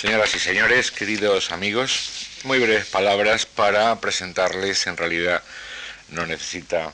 [0.00, 5.42] Señoras y señores, queridos amigos, muy breves palabras para presentarles, en realidad
[6.08, 6.90] no necesita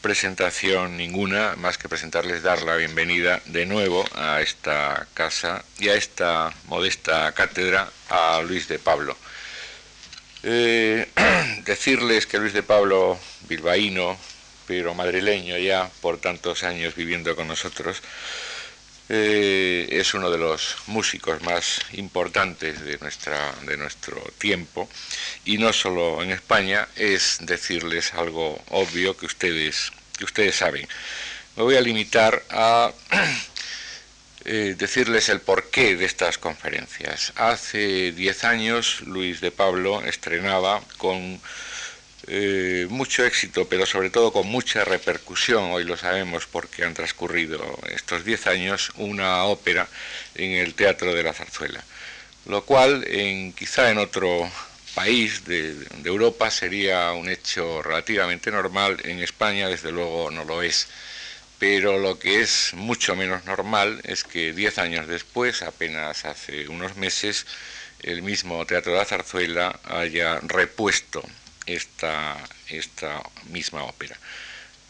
[0.00, 5.94] presentación ninguna, más que presentarles, dar la bienvenida de nuevo a esta casa y a
[5.94, 9.14] esta modesta cátedra a Luis de Pablo.
[10.42, 11.06] Eh,
[11.66, 14.16] decirles que Luis de Pablo, bilbaíno,
[14.66, 18.00] pero madrileño ya por tantos años viviendo con nosotros,
[19.08, 24.88] eh, es uno de los músicos más importantes de, nuestra, de nuestro tiempo
[25.44, 30.86] y no solo en España, es decirles algo obvio que ustedes, que ustedes saben.
[31.56, 32.92] Me voy a limitar a
[34.44, 37.32] eh, decirles el porqué de estas conferencias.
[37.36, 41.40] Hace diez años Luis de Pablo estrenaba con
[42.26, 47.78] eh, mucho éxito, pero sobre todo con mucha repercusión, hoy lo sabemos porque han transcurrido
[47.94, 49.88] estos diez años, una ópera
[50.34, 51.82] en el Teatro de la Zarzuela,
[52.46, 54.50] lo cual en, quizá en otro
[54.94, 60.88] país de Europa sería un hecho relativamente normal, en España desde luego no lo es.
[61.58, 66.96] Pero lo que es mucho menos normal es que diez años después, apenas hace unos
[66.96, 67.46] meses,
[68.02, 71.22] el mismo Teatro de la Zarzuela haya repuesto
[71.68, 72.36] esta,
[72.68, 74.16] esta misma ópera.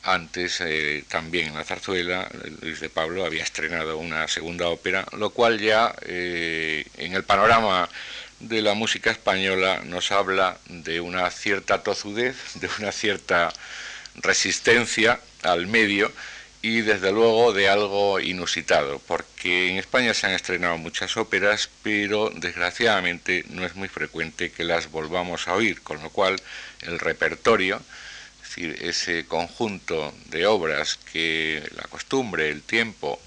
[0.02, 2.28] Antes, eh, también en la zarzuela,
[2.62, 7.88] Luis de Pablo había estrenado una segunda ópera, lo cual ya eh, en el panorama
[8.40, 13.52] de la música española nos habla de una cierta tozudez, de una cierta
[14.14, 16.12] resistencia al medio,
[16.60, 22.30] y desde luego de algo inusitado, porque en España se han estrenado muchas óperas, pero
[22.34, 26.36] desgraciadamente no es muy frecuente que las volvamos a oír, con lo cual
[26.82, 27.80] el repertorio,
[28.42, 33.20] es decir, ese conjunto de obras que la costumbre, el tiempo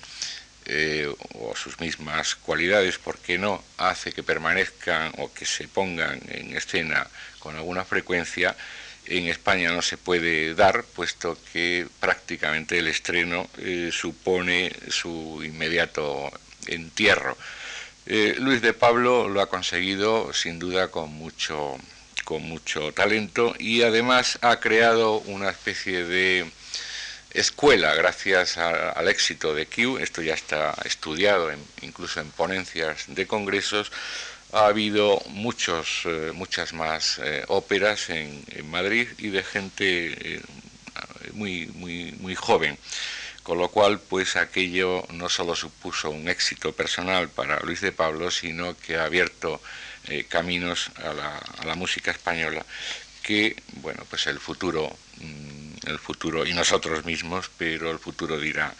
[0.65, 6.19] eh, o sus mismas cualidades, ¿por qué no?, hace que permanezcan o que se pongan
[6.27, 7.07] en escena
[7.39, 8.55] con alguna frecuencia,
[9.05, 16.31] en España no se puede dar, puesto que prácticamente el estreno eh, supone su inmediato
[16.67, 17.37] entierro.
[18.05, 21.77] Eh, Luis de Pablo lo ha conseguido sin duda con mucho,
[22.25, 26.49] con mucho talento y además ha creado una especie de
[27.33, 31.49] escuela gracias al éxito de Q, esto ya está estudiado
[31.81, 33.91] incluso en ponencias de congresos,
[34.53, 40.41] ha habido muchos, eh, muchas más eh, óperas en, Madrid y de gente eh,
[41.33, 42.77] muy, muy, muy joven.
[43.43, 48.29] Con lo cual, pues aquello no solo supuso un éxito personal para Luis de Pablo,
[48.29, 49.61] sino que ha abierto
[50.29, 52.65] caminos a la, a la, música española
[53.23, 58.73] que, bueno, pues el futuro, mm, el futuro, y nosotros mismos, pero el futuro dirá,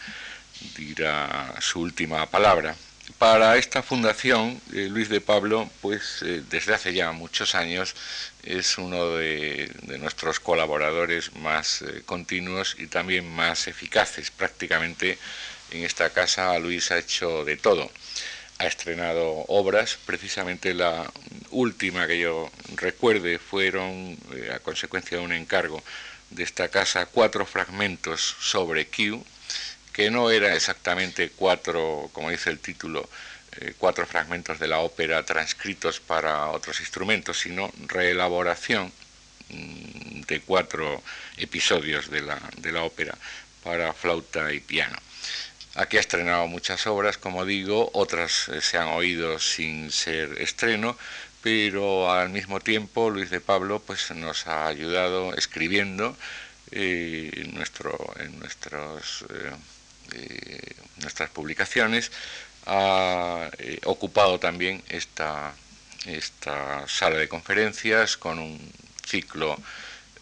[0.76, 2.76] dirá su última palabra
[3.22, 7.94] para esta fundación, eh, Luis de Pablo, pues eh, desde hace ya muchos años
[8.42, 14.32] es uno de, nuestros colaboradores más eh, continuos y también más eficaces.
[14.32, 15.18] Prácticamente
[15.70, 17.92] en esta casa Luis ha hecho de todo.
[18.58, 21.08] Ha estrenado obras, precisamente la
[21.50, 24.18] última que yo recuerde fueron,
[24.52, 25.80] a consecuencia de un encargo
[26.30, 29.24] de esta casa, cuatro fragmentos sobre Q,
[29.92, 33.08] que no era exactamente cuatro, como dice el título,
[33.60, 38.90] eh, cuatro fragmentos de la ópera transcritos para otros instrumentos, sino reelaboración
[39.50, 41.02] mm, de cuatro
[41.36, 43.16] episodios de la, de la ópera
[43.62, 44.96] para flauta y piano.
[45.74, 50.96] Aquí ha estrenado muchas obras, como digo, otras eh, se han oído sin ser estreno,
[51.42, 56.16] pero al mismo tiempo Luis de Pablo pues, nos ha ayudado escribiendo
[56.70, 59.24] eh, en, nuestro, en nuestros
[60.98, 62.10] nuestras publicaciones,
[62.66, 65.54] ha eh, ocupado también esta,
[66.06, 68.72] esta sala de conferencias con un
[69.04, 69.56] ciclo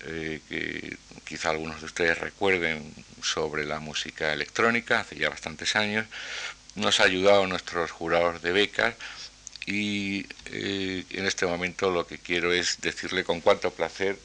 [0.07, 2.93] eh, que quizá algunos de ustedes recuerden
[3.23, 6.07] sobre la música electrónica, hace ya bastantes años.
[6.75, 8.95] Nos ha ayudado nuestros jurados de becas
[9.67, 14.19] y eh, en este momento lo que quiero es decirle con cuánto placer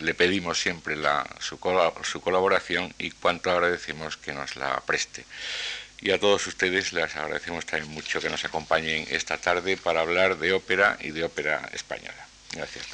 [0.00, 0.96] le pedimos siempre
[1.40, 5.24] su, colaboración y cuánto agradecemos que nos la preste.
[6.00, 10.38] Y a todos ustedes les agradecemos también mucho que nos acompañen esta tarde para hablar
[10.38, 12.26] de ópera y de ópera española.
[12.52, 12.86] Gracias.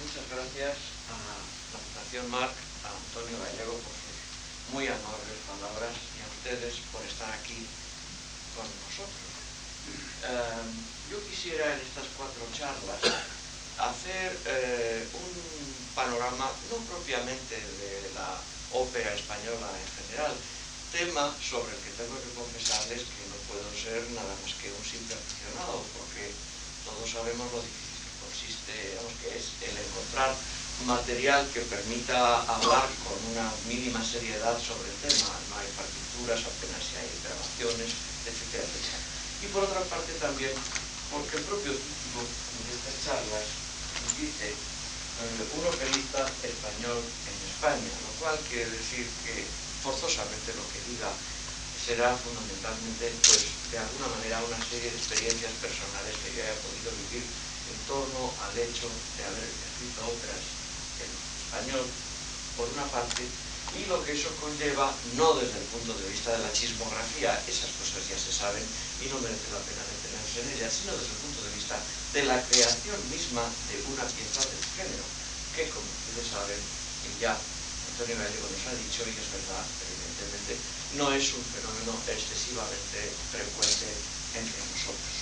[0.00, 0.76] Muchas gracias
[1.10, 1.18] a
[1.72, 2.54] la Fundación Marc,
[2.84, 7.66] a Antonio Gallego por sus muy amables palabras y a ustedes por estar aquí
[8.54, 9.28] con nosotros.
[10.22, 10.67] Yo
[11.48, 13.00] quisiera en estas cuatro charlas
[13.80, 15.32] hacer eh, un
[15.96, 18.36] panorama no propiamente de la
[18.76, 20.36] ópera española en general,
[20.92, 24.84] tema sobre el que tengo que confesarles que no puedo ser nada más que un
[24.84, 26.28] simple aficionado, porque
[26.84, 30.36] todos sabemos lo difícil que consiste, digamos, que es el encontrar
[30.84, 35.32] material que permita hablar con una mínima seriedad sobre el tema.
[35.48, 37.88] No hay partituras, apenas hay grabaciones,
[38.28, 39.00] etcétera, etcétera.
[39.40, 40.52] Y por otra parte también
[41.12, 43.46] porque el propio título de estas charlas
[44.20, 49.44] dice eh, un operista español en España, lo cual quiere decir que
[49.82, 51.10] forzosamente lo que diga
[51.88, 53.40] será fundamentalmente, pues,
[53.72, 58.28] de alguna manera una serie de experiencias personales que yo haya podido vivir en torno
[58.44, 60.44] al hecho de haber escrito óperas
[61.00, 61.86] en español,
[62.60, 66.44] por una parte, y lo que eso conlleva, no desde el punto de vista de
[66.44, 68.64] la chismografía, esas cosas ya se saben
[69.00, 71.76] y no merece la pena detenerse en ellas, sino desde el punto de vista
[72.16, 75.04] de la creación misma de una pieza del género,
[75.52, 80.52] que como ustedes saben, y ya Antonio Gallego nos ha dicho, y es verdad, evidentemente,
[80.96, 83.88] no es un fenómeno excesivamente frecuente
[84.32, 85.14] entre nosotros.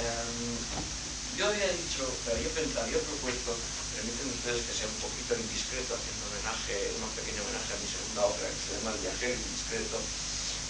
[0.00, 0.58] Em,
[1.38, 3.54] yo había dicho, había, pensado, había propuesto,
[3.94, 8.22] permiten ustedes que sea un poquito indiscreto, haciendo homenaje, un pequeño homenaje a mi segunda
[8.26, 9.96] obra que se llama El viajero indiscreto,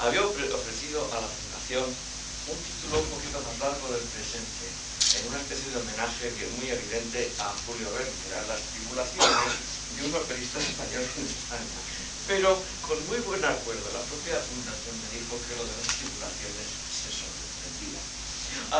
[0.02, 2.09] había ofrecido a la Fundación
[2.50, 7.30] un título un poquito más largo del presente, en una especie de homenaje muy evidente
[7.38, 9.54] a Julio Verne, que eran las tribulaciones
[9.96, 11.78] de un operista español en España.
[12.26, 16.66] Pero con muy buen acuerdo, la propia fundación me dijo que lo de las tribulaciones
[16.90, 18.02] se sorprendía.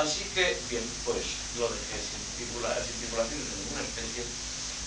[0.02, 1.22] Así que, bien, pues
[1.58, 4.22] lo dejé sin, tripulaciones de ninguna especie,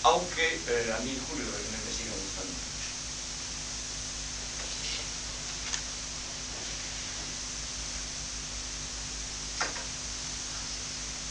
[0.04, 2.74] aunque eh, a mí Julio me sigue gustando mucho.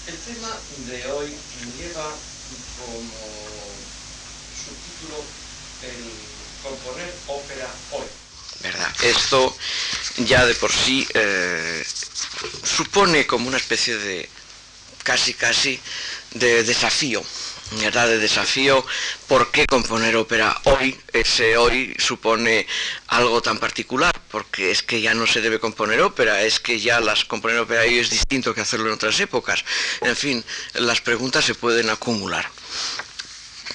[0.05, 0.49] El tema
[0.87, 1.35] de hoy
[1.77, 2.09] lleva
[2.79, 3.13] como
[4.63, 5.23] subtítulo
[5.83, 8.07] el componer ópera hoy.
[8.61, 8.89] ¿Verdad?
[9.03, 9.55] Esto
[10.17, 11.83] ya de por sí eh,
[12.63, 14.29] supone como una especie de
[15.03, 15.79] casi casi
[16.31, 17.21] de desafío,
[17.71, 18.07] ¿verdad?
[18.07, 18.86] De desafío,
[19.27, 20.98] ¿por qué componer ópera hoy?
[21.12, 22.68] Ese hoy supone
[23.07, 27.00] algo tan particular, porque es que ya no se debe componer ópera, es que ya
[27.00, 29.63] las componer ópera hoy es distinto que hacerlo en otras épocas.
[30.01, 30.44] En fin,
[30.74, 32.50] las preguntas se pueden acumular.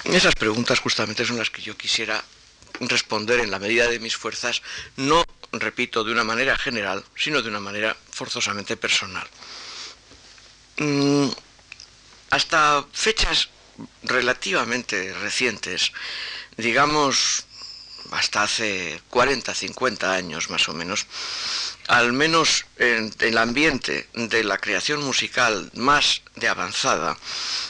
[0.05, 2.23] Esas preguntas justamente son las que yo quisiera
[2.79, 4.61] responder en la medida de mis fuerzas,
[4.95, 9.27] no, repito, de una manera general, sino de una manera forzosamente personal.
[10.77, 11.27] Mm,
[12.29, 13.49] hasta fechas
[14.03, 15.91] relativamente recientes,
[16.57, 17.45] digamos
[18.11, 21.05] hasta hace 40, 50 años más o menos,
[21.87, 27.17] al menos en el ambiente de la creación musical más de avanzada,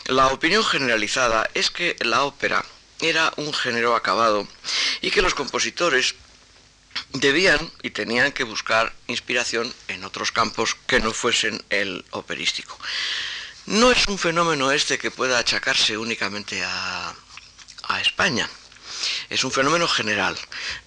[0.06, 2.64] la opinión generalizada es que la ópera
[3.02, 4.48] era un género acabado
[5.02, 6.16] y que los compositores
[7.14, 12.78] debían y tenían que buscar inspiración en otros campos que no fuesen el operístico.
[13.70, 17.14] No es un fenómeno este que pueda achacarse únicamente a,
[18.02, 18.50] España,
[19.30, 20.36] es un fenómeno general.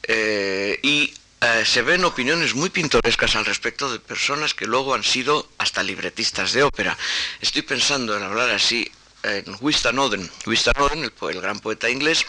[0.03, 5.05] Eh, y eh, se ven opiniones muy pintorescas al respecto de personas que luego han
[5.05, 6.99] sido hasta libretistas de ópera.
[7.41, 8.91] Estoy pensando en hablar así
[9.23, 12.27] en Winston Oden, Winston Oden, el, gran poeta inglés,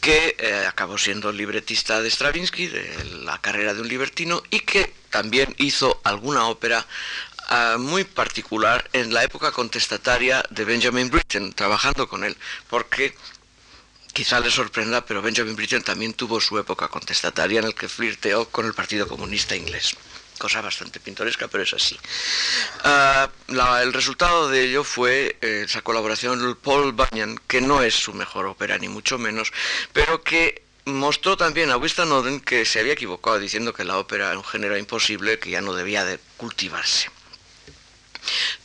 [0.00, 4.92] que eh, acabó siendo libretista de Stravinsky, de la carrera de un libertino, y que
[5.10, 6.84] también hizo alguna ópera
[7.78, 12.36] muy particular en la época contestataria de Benjamin Britten, trabajando con él,
[12.68, 13.14] porque
[14.12, 18.48] quizá le sorprenda, pero Benjamin Britten también tuvo su época contestataria en el que flirteó
[18.48, 19.96] con el Partido Comunista Inglés
[20.38, 21.98] cosa bastante pintoresca, pero es así.
[22.84, 23.28] Ah,
[23.82, 28.46] el resultado de ello fue eh, esa colaboración Paul Bunyan, que no es su mejor
[28.46, 29.52] ópera, ni mucho menos,
[29.92, 34.28] pero que mostró también a Winston Oden que se había equivocado diciendo que la ópera
[34.28, 37.10] era un género imposible, que ya no debía de cultivarse.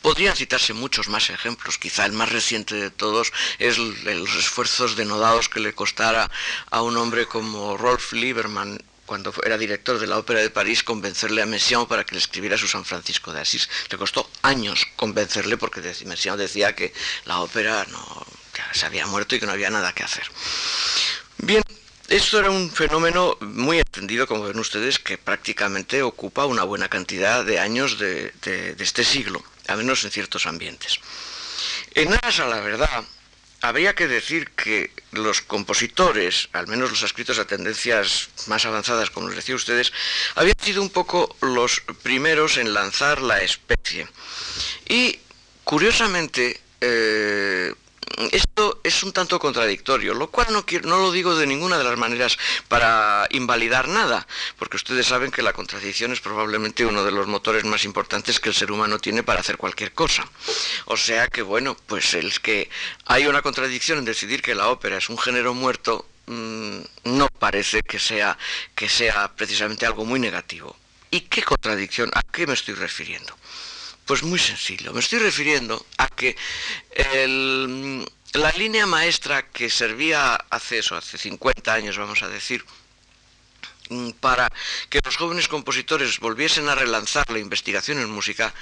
[0.02, 5.48] Podrían citarse muchos más ejemplos, quizá el más reciente de todos es los esfuerzos denodados
[5.48, 6.30] que le costara
[6.70, 11.42] a un hombre como Rolf Lieberman cuando era director de la Ópera de París, convencerle
[11.42, 13.68] a Messiaen para que le escribiera su San Francisco de Asís.
[13.90, 16.92] Le costó años convencerle porque Messiaen decía que
[17.26, 17.86] la ópera
[18.72, 20.24] se había muerto y que no había nada que hacer.
[21.38, 21.62] Bien,
[22.08, 27.44] esto era un fenómeno muy extendido, como ven ustedes, que prácticamente ocupa una buena cantidad
[27.44, 28.32] de años de,
[28.78, 31.00] este siglo, al menos en ciertos ambientes.
[31.94, 33.04] En aras a la verdad,
[33.62, 39.28] habría que decir que los compositores, al menos los escritos a tendencias más avanzadas, como
[39.28, 39.92] les decía ustedes,
[40.34, 44.06] habían sido un poco los primeros en lanzar la especie.
[44.88, 45.18] Y,
[45.64, 47.72] curiosamente, eh,
[48.32, 52.38] esto es un tanto contradictorio, lo cual no, lo digo de ninguna de las maneras
[52.68, 54.26] para invalidar nada,
[54.58, 58.48] porque ustedes saben que la contradicción es probablemente uno de los motores más importantes que
[58.48, 60.28] el ser humano tiene para hacer cualquier cosa.
[60.86, 62.70] O sea que, bueno, pues el que
[63.06, 67.82] hay una contradicción en decidir que la ópera es un género muerto, mm, no parece
[67.82, 68.38] que sea,
[68.74, 70.76] que sea precisamente algo muy negativo.
[71.10, 72.10] ¿Y qué contradicción?
[72.14, 73.36] ¿A qué me estoy refiriendo?
[74.06, 74.92] Pues muy sencillo.
[74.92, 76.36] Me estoy refiriendo a que
[78.34, 82.64] la línea maestra que servía hace eso, hace 50 años, vamos a decir,
[83.88, 84.52] mm, para
[84.90, 88.52] que los jóvenes compositores volviesen a relanzar la investigación en música,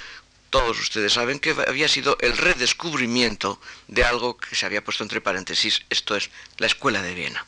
[0.49, 5.19] todos ustedes saben que había sido el redescubrimiento de algo que se había puesto entre
[5.19, 7.45] paréntesis, esto es la Escuela de Viena.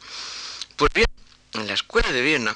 [0.75, 1.07] Pues bien,
[1.53, 2.55] en la Escuela de Viena,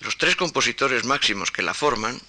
[0.00, 2.20] los tres compositores máximos que la forman,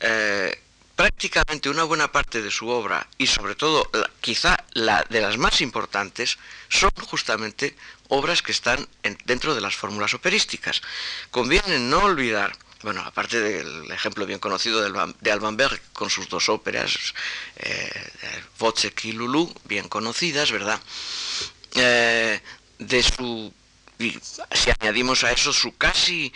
[0.00, 0.60] eh,
[0.98, 3.88] prácticamente una buena parte de su obra y sobre todo
[4.20, 6.38] quizá la de las más importantes
[6.68, 7.76] son justamente
[8.08, 8.88] obras que están
[9.24, 10.82] dentro de las fórmulas operísticas.
[11.30, 16.48] Conviene no olvidar, bueno, aparte del ejemplo bien conocido de Alban Berg con sus dos
[16.48, 17.14] óperas,
[17.58, 18.10] eh,
[19.04, 20.80] y Lulu, bien conocidas, ¿verdad?
[21.76, 22.40] Eh,
[22.80, 23.54] de su,
[24.00, 26.32] si añadimos a eso su casi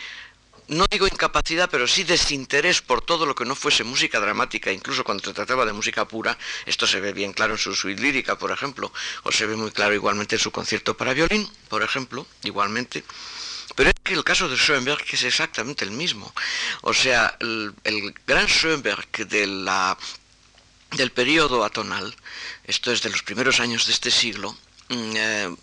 [0.72, 5.04] no digo incapacidad, pero sí desinterés por todo lo que no fuese música dramática, incluso
[5.04, 6.36] cuando se trataba de música pura,
[6.66, 9.70] esto se ve bien claro en su suite lírica, por ejemplo, o se ve muy
[9.70, 13.04] claro igualmente en su concierto para violín, por ejemplo, igualmente.
[13.76, 16.32] Pero es que el caso de Schoenberg es exactamente el mismo.
[16.82, 17.74] O sea, el,
[18.26, 19.96] gran Schoenberg de la,
[20.92, 22.14] del periodo atonal,
[22.64, 24.56] esto es de los primeros años de este siglo,
[24.88, 25.56] mm, eh,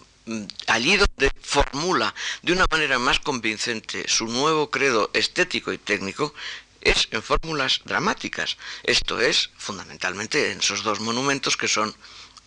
[0.68, 6.34] allí donde formula de una manera más convincente su nuevo credo estético y técnico,
[6.82, 8.58] es en fórmulas dramáticas.
[8.84, 11.94] Esto es fundamentalmente en esos dos monumentos que son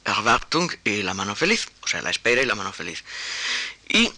[0.05, 3.05] Erwartung y la mano feliz, o sea, la espera y la mano feliz.
[3.89, 4.11] Y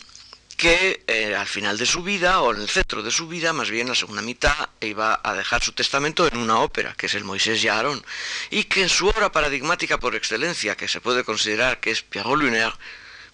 [0.56, 3.70] que eh, al final de su vida, o en el centro de su vida, más
[3.70, 7.24] bien la segunda mitad, iba a dejar su testamento en una ópera, que es el
[7.24, 8.04] Moisés y Aarón,
[8.50, 12.38] y que en su obra paradigmática por excelencia, que se puede considerar que es Pierrot
[12.38, 12.74] Lunaire,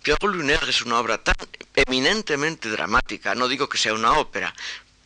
[0.03, 1.35] Pierre Lunaire es una obra tan
[1.75, 4.55] eminentemente dramática, no digo que sea una ópera,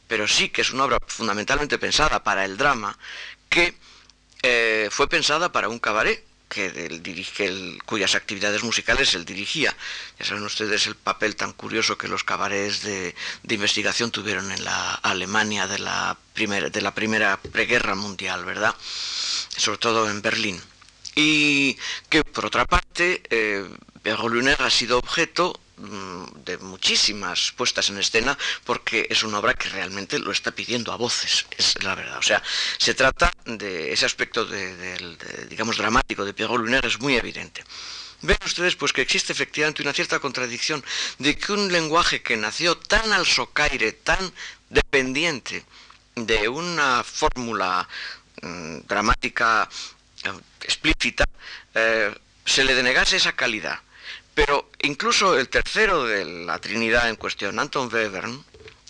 [0.06, 2.96] pero sí que es una obra fundamentalmente pensada para el drama,
[3.48, 3.74] que
[4.42, 9.74] eh, fue pensada para un cabaret, que el, cuyas actividades musicales él dirigía.
[10.18, 13.14] Ya saben ustedes el papel tan curioso que los cabarets de,
[13.48, 18.74] investigación tuvieron en la Alemania de la primera, de la primera preguerra mundial, ¿verdad?
[19.56, 20.60] Sobre todo en Berlín.
[21.16, 21.76] Y
[22.08, 23.68] que por otra parte, eh,
[24.04, 29.54] pero Lunaire ha sido objeto mm, de muchísimas puestas en escena porque es una obra
[29.54, 32.18] que realmente lo está pidiendo a voces, es la verdad.
[32.18, 32.42] O sea,
[32.76, 34.46] se trata de ese aspecto
[35.48, 37.64] digamos dramático de Pierrot Lunaire es muy evidente.
[38.20, 40.84] Ven ustedes pues que existe efectivamente una cierta contradicción
[41.18, 44.32] de que un lenguaje que nació tan al socaire, tan
[44.68, 45.64] dependiente
[46.14, 47.88] de una fórmula
[48.42, 49.66] mm, dramática
[50.24, 51.24] eh, explícita,
[51.74, 53.80] eh, se le denegase esa calidad
[54.34, 58.44] pero incluso el tercero de la Trinidad en cuestión, Anton Webern,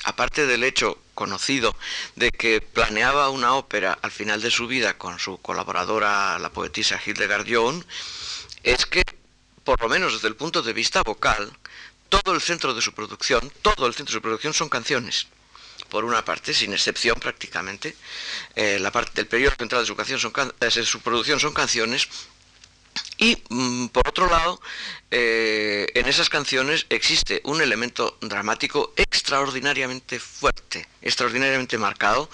[0.04, 1.74] aparte del hecho conocido
[2.16, 7.00] de que planeaba una ópera al final de su vida con su colaboradora, la poetisa
[7.04, 7.84] Hildegard John,
[8.62, 9.02] es que,
[9.64, 11.52] por lo menos desde el punto de vista vocal,
[12.08, 15.26] todo el centro de su producción, todo el centro de su producción son canciones.
[15.88, 17.94] Por una parte, sin excepción prácticamente,
[18.56, 19.86] eh, la parte del periodo central de
[20.86, 22.08] su producción son canciones
[23.18, 24.60] y mm, por otro lado,
[25.10, 32.28] eh, en esas canciones existe un elemento dramático extraordinariamente fuerte, extraordinariamente marcado,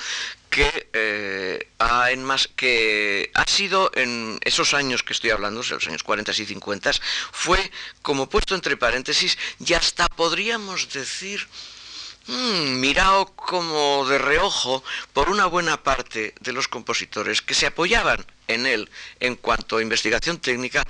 [0.49, 2.09] que, eh, ha
[2.57, 6.91] que ha sido en esos años que estoy hablando, los años 40 y 50,
[7.31, 7.71] fue
[8.03, 11.47] como puesto entre paréntesis y hasta podríamos decir
[12.31, 14.83] mm, mirado como de reojo
[15.13, 19.83] por una buena parte de los compositores que se apoyaban en él en cuanto a
[19.83, 20.87] investigación técnica,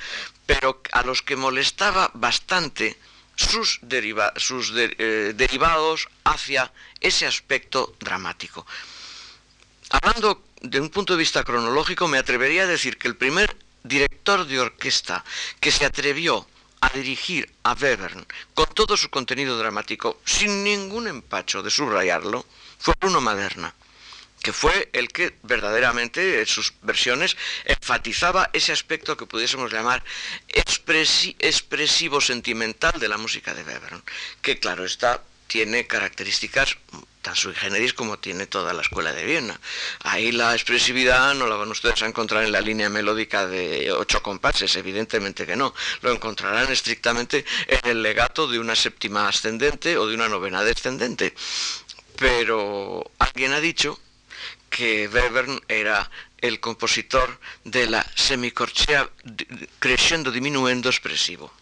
[0.47, 2.97] pero a los que molestaba bastante
[3.37, 8.67] sus, eh, derivados hacia ese aspecto dramático.
[9.91, 14.47] Hablando de un punto de vista cronológico, me atrevería a decir que el primer director
[14.47, 15.25] de orquesta
[15.59, 16.47] que se atrevió
[16.81, 22.47] a dirigir a Webern con todo su contenido dramático, sin ningún empacho de subrayarlo,
[22.79, 23.75] fue Bruno Maderna
[24.43, 30.03] que fue el que verdaderamente en sus versiones enfatizaba ese aspecto que pudiésemos llamar
[30.49, 34.03] expresivo sentimental de la música de Webern,
[34.41, 36.77] que claro está, tiene características
[37.23, 39.61] tan sui generis como tiene toda la escuela de Viena.
[40.05, 44.23] Ahí la expresividad no la van ustedes a encontrar en la línea melódica de ocho
[44.23, 45.75] compases, evidentemente que no.
[46.03, 51.35] Lo encontrarán estrictamente en el legato de una séptima ascendente o de una novena descendente.
[52.17, 53.99] Pero alguien ha dicho
[54.69, 59.11] que Webern era el compositor de la semicorchea
[59.79, 61.53] crescendo diminuendo expresivo.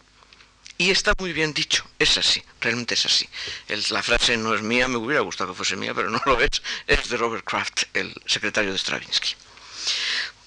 [0.81, 3.27] Y está muy bien dicho, es así, realmente es así.
[3.89, 6.61] la frase no es mía, me hubiera gustado que fuese mía, pero no lo es,
[6.87, 9.35] es de Robert Kraft, el secretario de Stravinsky.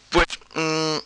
[0.09, 0.97] Pues mm,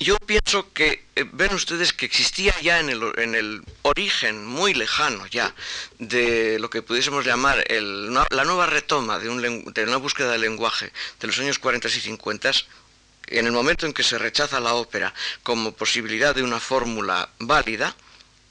[0.00, 5.54] yo pienso que, eh, ven ustedes que existía ya en el, origen muy lejano ya
[5.98, 11.26] de lo que pudiésemos llamar la nueva retoma de, de una búsqueda del lenguaje de
[11.26, 12.52] los años 40 y 50
[13.28, 17.96] en el momento en que se rechaza la ópera como posibilidad de una fórmula válida,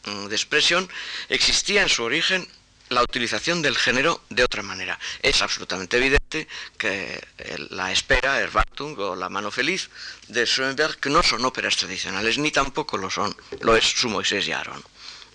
[0.06, 0.90] de expresión,
[1.30, 2.48] existía en su origen
[2.90, 5.00] la utilización del género de otra manera.
[5.22, 7.24] Es absolutamente evidente que
[7.70, 9.90] la espera, el Wartung o la mano feliz
[10.28, 14.52] de Schoenberg no son óperas tradicionales, ni tampoco lo son, lo es su Moisés y
[14.52, 14.84] Aarón.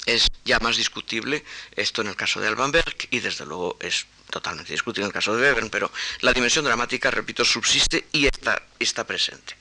[0.06, 1.44] Es ya más discutible
[1.76, 5.14] esto en el caso de Alban Berg y desde luego es totalmente discutible en el
[5.14, 5.90] caso de Webern, pero
[6.20, 9.56] la dimensión dramática, repito, subsiste y está, está presente.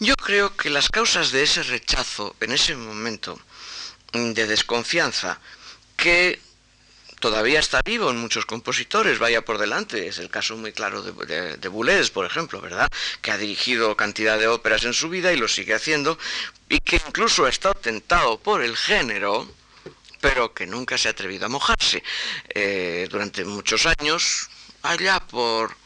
[0.00, 3.40] Yo creo que las causas de ese rechazo en ese momento
[4.12, 5.38] de desconfianza
[5.96, 6.40] que
[7.20, 11.56] todavía está vivo en muchos compositores, vaya por delante, es el caso muy claro de,
[11.56, 12.88] de, Boulez, por ejemplo, ¿verdad?
[13.20, 16.18] Que ha dirigido cantidad de óperas en su vida y lo sigue haciendo,
[16.68, 19.48] y que incluso ha estado tentado por el género,
[20.20, 22.02] pero que nunca se ha atrevido a mojarse.
[22.48, 24.48] Eh, durante muchos años,
[24.82, 25.76] allá por,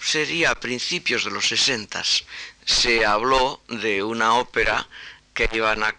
[0.00, 2.24] sería a principios de los sesentas,
[2.64, 4.88] se habló de una ópera
[5.48, 5.94] que iban a,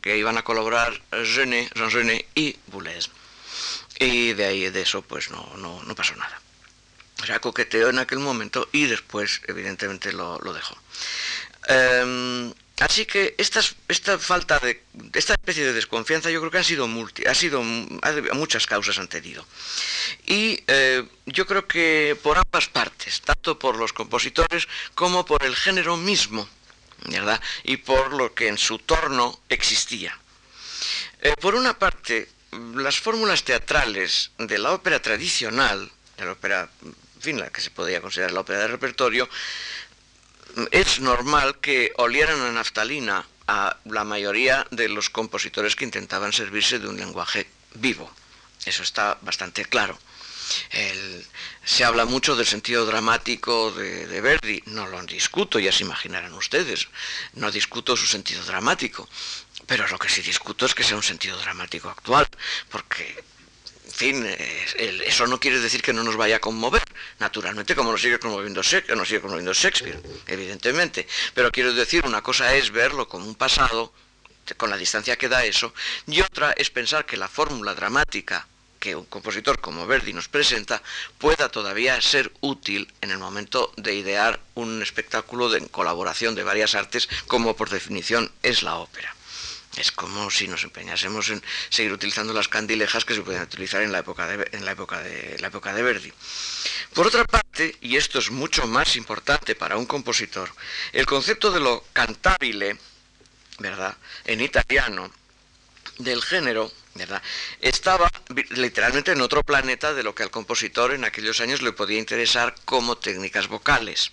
[0.00, 1.52] que iban a colaborar Jean
[1.90, 3.08] Genet y Boulez.
[3.98, 6.40] Y de ahí de eso pues no, no, no pasó nada.
[7.22, 10.76] O sea, coqueteó en aquel momento y después evidentemente lo, lo dejó.
[11.66, 14.82] Em, así que esta, esta falta de
[15.14, 19.08] esta especie de desconfianza yo creo que han sido multi, ha sido muchas causas han
[19.08, 19.46] tenido
[20.26, 25.56] y eh, yo creo que por ambas partes tanto por los compositores como por el
[25.56, 26.46] género mismo
[27.64, 30.18] y por lo que en su torno existía.
[31.20, 32.28] Eh, por una parte,
[32.74, 36.70] las fórmulas teatrales de la ópera tradicional, de la ópera,
[37.24, 39.28] en la que se podría considerar la ópera de repertorio,
[40.70, 46.78] es normal que olieran a naftalina a la mayoría de los compositores que intentaban servirse
[46.78, 48.10] de un lenguaje vivo.
[48.64, 49.98] Eso está bastante claro
[51.64, 56.88] se habla mucho del sentido dramático de, Verdi, no lo discuto, ya se imaginarán ustedes,
[57.34, 59.08] no discuto su sentido dramático,
[59.66, 62.28] pero lo que sí discuto es que sea un sentido dramático actual,
[62.70, 63.24] porque
[63.86, 64.36] en fin,
[65.06, 66.82] eso no quiere decir que no nos vaya a conmover,
[67.20, 68.60] naturalmente, como nos sigue conmoviendo,
[68.96, 71.06] nos sigue conmoviendo Shakespeare, evidentemente.
[71.32, 73.92] Pero quiero decir, una cosa es verlo como un pasado,
[74.56, 75.72] con la distancia que da eso,
[76.08, 78.48] y otra es pensar que la fórmula dramática
[78.84, 80.82] que un compositor como Verdi nos presenta
[81.16, 86.74] pueda todavía ser útil en el momento de idear un espectáculo de colaboración de varias
[86.74, 89.16] artes, como por definición es la ópera.
[89.78, 93.90] Es como si nos empeñásemos en seguir utilizando las candilejas que se pueden utilizar en
[93.90, 96.12] la época de, en la época de, la época de Verdi.
[96.92, 100.50] Por otra parte, y esto es mucho más importante para un compositor,
[100.92, 102.76] el concepto de lo cantabile,
[103.58, 103.96] ¿verdad?
[104.26, 105.10] En italiano,
[105.98, 107.22] del género, ¿verdad?
[107.60, 108.10] Estaba
[108.50, 112.54] literalmente en otro planeta de lo que al compositor en aquellos años le podía interesar
[112.64, 114.10] como técnicas vocales,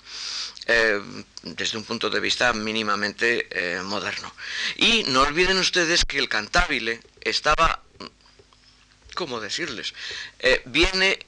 [0.68, 1.02] eh,
[1.44, 4.34] desde un punto de vista mínimamente eh, moderno.
[4.78, 7.82] Y no olviden ustedes que el cantabile estaba,
[9.16, 9.94] ¿cómo decirles?
[10.40, 11.20] Eh, viene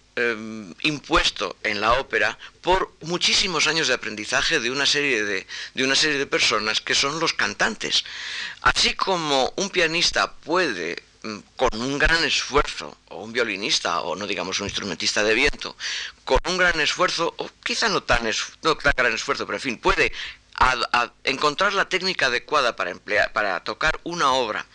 [0.81, 5.95] impuesto en la ópera por muchísimos años de aprendizaje de una serie de, de una
[5.95, 8.03] serie de personas que son los cantantes.
[8.61, 14.27] Así como un pianista puede Mm, con un gran esfuerzo, o un violinista, o no
[14.27, 15.77] digamos un instrumentista de viento,
[16.25, 18.29] con un gran esfuerzo, o quizá no tan,
[18.61, 20.11] no tan gran esfuerzo, pero en fin, puede
[21.23, 24.65] encontrar la técnica adecuada para, emplear, para tocar una obra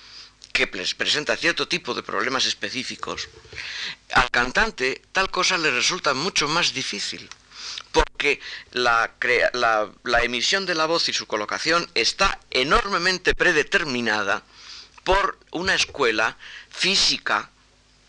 [0.58, 3.28] que presenta cierto tipo de problemas específicos,
[4.12, 7.28] al cantante tal cosa le resulta mucho más difícil,
[7.92, 8.40] porque
[8.72, 14.42] la emisión de la voz y su colocación está enormemente predeterminada,
[15.08, 16.36] por una escuela
[16.68, 17.48] física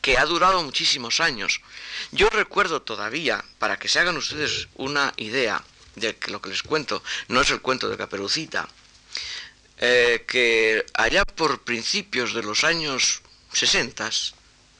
[0.01, 1.61] que ha durado muchísimos años.
[2.11, 5.63] Yo recuerdo todavía, para que se hagan ustedes una idea
[5.95, 8.67] de que lo que les cuento no es el cuento de Caperucita,
[9.79, 13.21] eh, que allá por principios de los años
[13.53, 14.09] 60,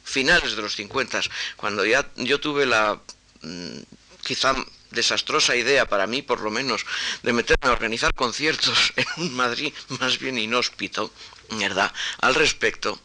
[0.03, 1.21] finales de los 50,
[1.55, 2.99] cuando ya yo tuve la
[3.41, 3.79] mm,
[4.23, 4.55] quizá
[4.91, 6.85] desastrosa idea para mí por lo menos
[7.23, 11.11] de meterme a organizar conciertos en un Madrid más bien inhóspito,
[11.51, 11.93] ¿verdad?
[12.19, 12.99] Al respecto,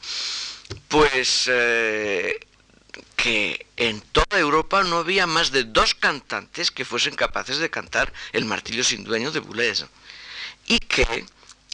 [0.88, 2.40] pues eh,
[3.16, 8.12] que en toda Europa no había más de dos cantantes que fuesen capaces de cantar
[8.32, 9.84] El martillo sin dueño de Boulez.
[10.66, 11.24] Y que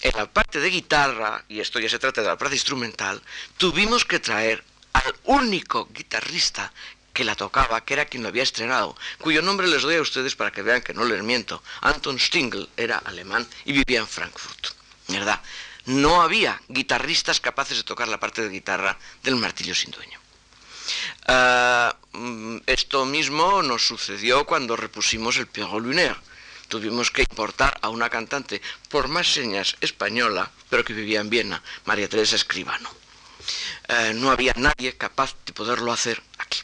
[0.02, 3.22] en la parte de guitarra, y esto ya se trata de la parte instrumental,
[3.56, 6.72] tuvimos que traer al único guitarrista
[7.12, 10.36] que la tocaba, que era quien lo había estrenado, cuyo nombre les doy a ustedes
[10.36, 11.62] para que vean que no les miento.
[11.80, 14.68] Anton Stingl era alemán y vivía en Frankfurt.
[15.08, 15.40] ¿Verdad?
[15.86, 20.20] No había guitarristas capaces de tocar la parte de guitarra del martillo sin dueño.
[21.26, 26.16] Ah, mm, esto mismo nos sucedió cuando repusimos el Pierrot Lunaire.
[26.70, 31.60] Tuvimos que importar a una cantante por más señas española, pero que vivía en Viena,
[31.84, 32.88] María Teresa Escribano.
[33.88, 36.60] Eh, no había nadie capaz de poderlo hacer aquí.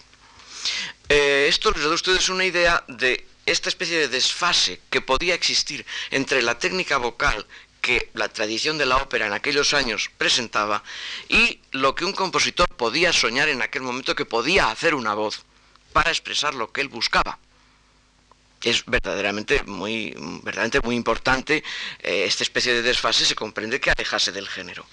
[1.08, 5.34] Eh, esto les da a ustedes una idea de esta especie de desfase que podía
[5.34, 7.44] existir entre la técnica vocal
[7.80, 10.84] que la tradición de la ópera en aquellos años presentaba
[11.28, 15.42] y lo que un compositor podía soñar en aquel momento que podía hacer una voz
[15.92, 17.40] para expresar lo que él buscaba.
[18.62, 21.62] Es verdaderamente muy, verdaderamente muy importante
[22.00, 24.86] eh, esta especie de desfase, se comprende que alejase del género.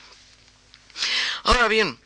[1.43, 1.97] Ahora bien,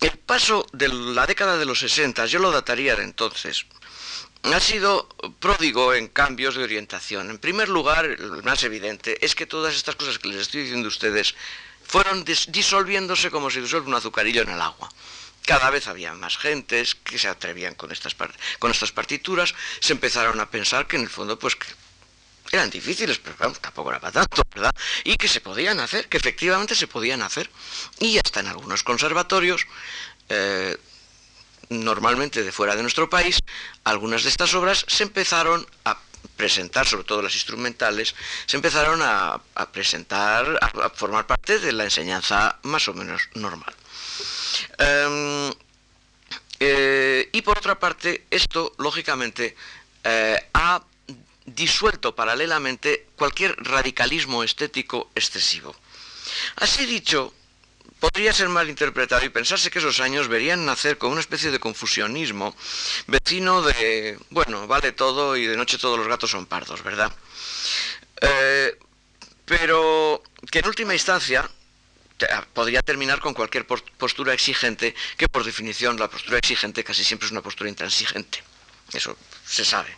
[0.00, 3.66] el paso de la década de los 60, yo lo dataría de entonces,
[4.42, 5.08] ha sido
[5.40, 7.30] pródigo en cambios de orientación.
[7.30, 10.86] En primer lugar, el más evidente es que todas estas cosas que les estoy diciendo
[10.86, 11.34] a ustedes
[11.86, 14.90] fueron disolviéndose como si disuelve un azucarillo en el agua.
[15.46, 18.16] Cada vez había más gentes que se atrevían con estas,
[18.58, 21.56] con estas partituras, se empezaron a pensar que en el fondo pues
[22.50, 24.74] eran difíciles, pero tampoco era para tanto, ¿verdad?
[25.02, 27.50] Y que se podían hacer, que efectivamente se podían hacer.
[27.98, 29.66] Y hasta en algunos conservatorios,
[30.28, 30.78] eh,
[31.68, 33.38] normalmente de fuera de nuestro país,
[33.84, 35.98] algunas de estas obras se empezaron a
[36.36, 38.14] presentar, sobre todo las instrumentales,
[38.46, 39.40] se empezaron a,
[39.72, 43.74] presentar, a, formar parte de la enseñanza más o menos normal.
[44.78, 45.52] Em,
[46.60, 49.56] eh, y por otra parte, esto, lógicamente,
[50.02, 50.82] eh, ha
[51.46, 55.74] disuelto paralelamente cualquier radicalismo estético excesivo.
[56.56, 57.34] Así dicho,
[58.00, 61.58] podría ser mal interpretado y pensarse que esos años verían nacer con una especie de
[61.58, 62.54] confusionismo
[63.06, 67.12] vecino de, bueno, vale todo y de noche todos los gatos son pardos, ¿verdad?
[68.20, 68.78] Eh,
[69.44, 71.48] pero que en última instancia
[72.52, 77.32] podría terminar con cualquier postura exigente, que por definición la postura exigente casi siempre es
[77.32, 78.42] una postura intransigente.
[78.92, 79.96] Eso se sabe.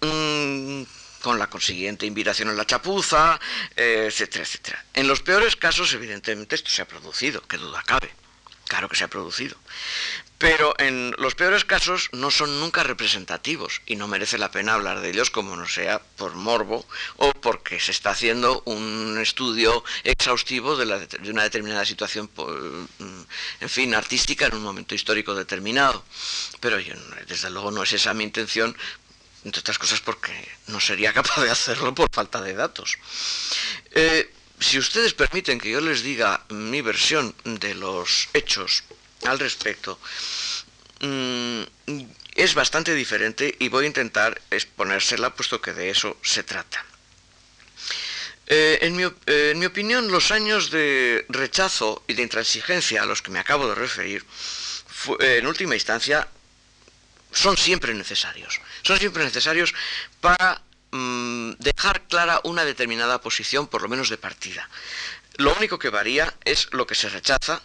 [0.00, 0.82] Mm,
[1.22, 3.40] con la consiguiente invitación a la chapuza,
[3.74, 4.84] eh, etcétera, etcétera.
[4.94, 8.12] En los peores casos, evidentemente, esto se ha producido, que duda cabe.
[8.66, 9.56] Claro que se ha producido.
[10.38, 15.00] Pero en los peores casos no son nunca representativos y no merece la pena hablar
[15.00, 20.76] de ellos como no sea por morbo o porque se está haciendo un estudio exhaustivo
[20.76, 20.84] de,
[21.28, 23.22] una determinada situación, mm,
[23.60, 26.04] en fin, artística en un momento histórico determinado.
[26.60, 26.94] Pero yo,
[27.26, 28.76] desde luego no es esa mi intención,
[29.44, 30.32] entre otras cosas porque
[30.68, 32.96] no sería capaz de hacerlo por falta de datos.
[33.90, 38.84] Eh, si ustedes permiten que yo les diga mi versión de los hechos
[39.24, 39.98] al respecto,
[41.00, 41.62] mm,
[42.34, 46.84] es bastante diferente y voy a intentar exponérsela puesto que de eso se trata.
[48.46, 53.06] Eh, en, mi, eh, en, mi, opinión, los años de rechazo y de intransigencia a
[53.06, 54.24] los que me acabo de referir,
[55.20, 56.26] en última instancia,
[57.32, 58.60] son siempre necesarios.
[58.82, 59.74] Son siempre necesarios
[60.20, 64.68] para mm, dejar clara una determinada posición, por lo menos de partida.
[65.36, 67.62] Lo único que varía es lo que se rechaza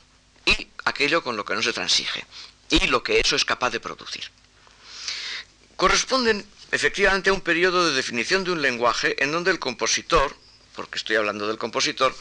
[0.86, 2.26] aquello con lo que no se transige,
[2.70, 4.30] y lo que eso es capaz de producir.
[5.76, 10.36] Corresponden efectivamente a un periodo de definición de un lenguaje en donde el compositor,
[10.76, 12.16] porque estoy hablando del compositor,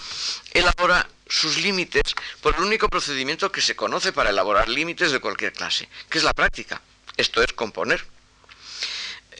[0.52, 5.52] elabora sus límites por el único procedimiento que se conoce para elaborar límites de cualquier
[5.52, 6.82] clase, que es la práctica.
[7.16, 8.04] Esto es componer.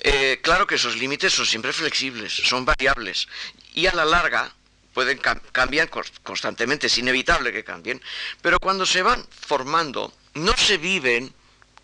[0.04, 3.28] Eh, claro que esos límites son siempre flexibles, son variables
[3.74, 4.52] y a la larga
[4.92, 5.90] pueden cambiar
[6.22, 8.02] constantemente, es inevitable que cambien,
[8.40, 11.32] pero cuando se van formando no se viven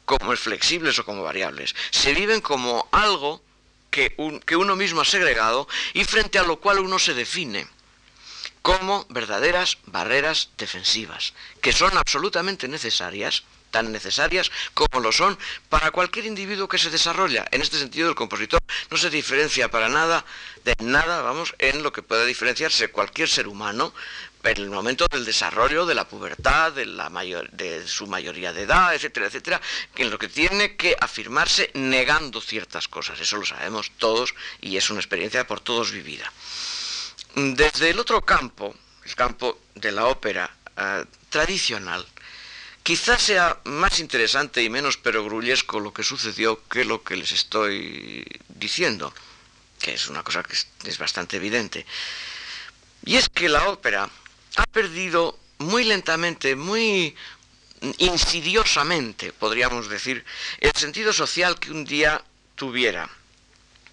[0.05, 3.42] como flexibles o como variables, se viven como algo
[3.90, 7.66] que, que uno mismo ha segregado y frente a lo cual uno se define
[8.62, 16.27] como verdaderas barreras defensivas, que son absolutamente necesarias tan necesarias como lo son para cualquier
[16.27, 17.47] individuo que se desarrolla.
[17.51, 20.25] En este sentido, el compositor no se diferencia para nada,
[20.65, 23.93] de nada, vamos, en lo que pueda diferenciarse cualquier ser humano
[24.45, 28.63] en el momento del desarrollo, de la pubertad, de, la mayor, de su mayoría de
[28.63, 29.61] edad, etcétera, etcétera,
[29.97, 33.21] en lo que tiene que afirmarse negando ciertas cosas.
[33.21, 36.33] Eso lo sabemos todos y es una experiencia por todos vivida.
[37.35, 42.07] Desde el otro campo, el campo de la ópera eh, tradicional,
[42.88, 48.24] quizás sea más interesante y menos perogrullesco lo que sucedió que lo que les estoy
[48.48, 49.12] diciendo,
[49.79, 50.57] que es una cosa que
[50.88, 51.85] es bastante evidente.
[53.05, 54.09] Y es que la ópera
[54.57, 57.14] ha perdido muy lentamente, muy
[57.98, 60.24] insidiosamente, podríamos decir,
[60.59, 62.24] el sentido social que un día
[62.55, 63.07] tuviera.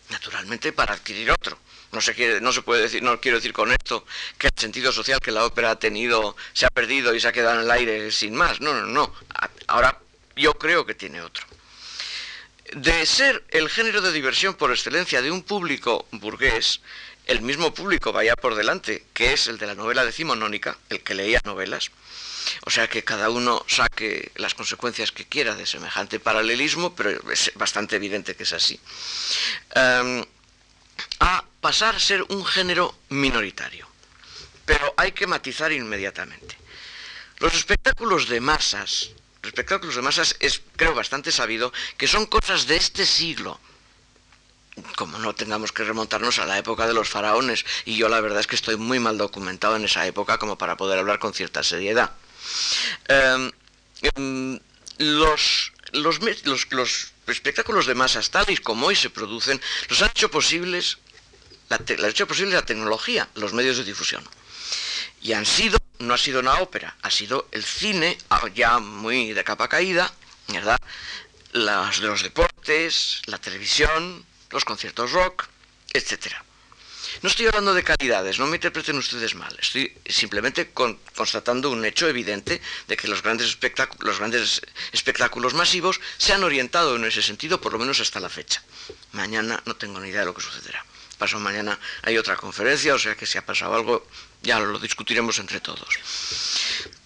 [0.07, 1.59] Naturalmente para adquirir otro.
[1.95, 4.05] No se, quiere, no se puede decir, no quiero decir con esto
[4.37, 7.31] que el sentido social que la ópera ha tenido se ha perdido y se ha
[7.31, 8.59] quedado en el aire sin más.
[8.59, 9.13] No, no, no.
[9.67, 9.97] Ahora
[10.35, 11.45] yo creo que tiene otro.
[12.73, 16.81] De ser el género de diversión por excelencia de un público burgués,
[17.27, 21.13] el mismo público vaya por delante, que es el de la novela decimonónica, el que
[21.13, 21.91] leía novelas.
[22.65, 27.53] O sea que cada uno saque las consecuencias que quiera de semejante paralelismo, pero es
[27.55, 28.81] bastante evidente que es así.
[31.19, 33.87] A pasar a ser un género minoritario.
[34.67, 36.55] Pero hay que matizar inmediatamente.
[37.39, 39.09] Los espectáculos de masas,
[39.41, 43.59] los espectáculos de masas es, creo, bastante sabido que son cosas de este siglo,
[44.95, 48.41] como no tengamos que remontarnos a la época de los faraones, y yo la verdad
[48.41, 51.63] es que estoy muy mal documentado en esa época como para poder hablar con cierta
[51.63, 52.11] seriedad.
[53.07, 53.51] Em,
[54.13, 54.59] em,
[54.99, 56.19] los, los,
[57.25, 60.99] espectáculos de masas tales como hoy se producen, los han hecho posibles,
[61.69, 64.23] la, hecho posible la tecnología, los medios de difusión.
[65.21, 69.33] Y han sido, no ha sido una ópera, ha sido el cine, ah, ya muy
[69.33, 70.11] de capa caída,
[70.49, 70.79] ¿verdad?
[71.53, 75.45] Las de los deportes, la televisión, los conciertos rock,
[75.93, 76.33] etc.
[77.21, 82.07] No estoy hablando de calidades, no me interpreten ustedes mal, estoy simplemente constatando un hecho
[82.07, 83.57] evidente de que los grandes,
[83.99, 88.29] los grandes espectáculos masivos se han orientado en ese sentido, por lo menos hasta la
[88.29, 88.61] fecha.
[89.13, 90.85] Mañana no tengo ni idea de lo que sucederá.
[91.17, 94.05] Paso mañana hay otra conferencia, o sea que si ha pasado algo
[94.41, 95.87] ya lo discutiremos entre todos.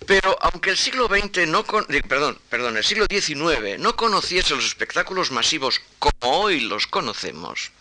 [0.06, 5.32] Pero aunque el siglo XX no perdón, perdón, el siglo XIX no conociese los espectáculos
[5.32, 7.72] masivos como hoy los conocemos,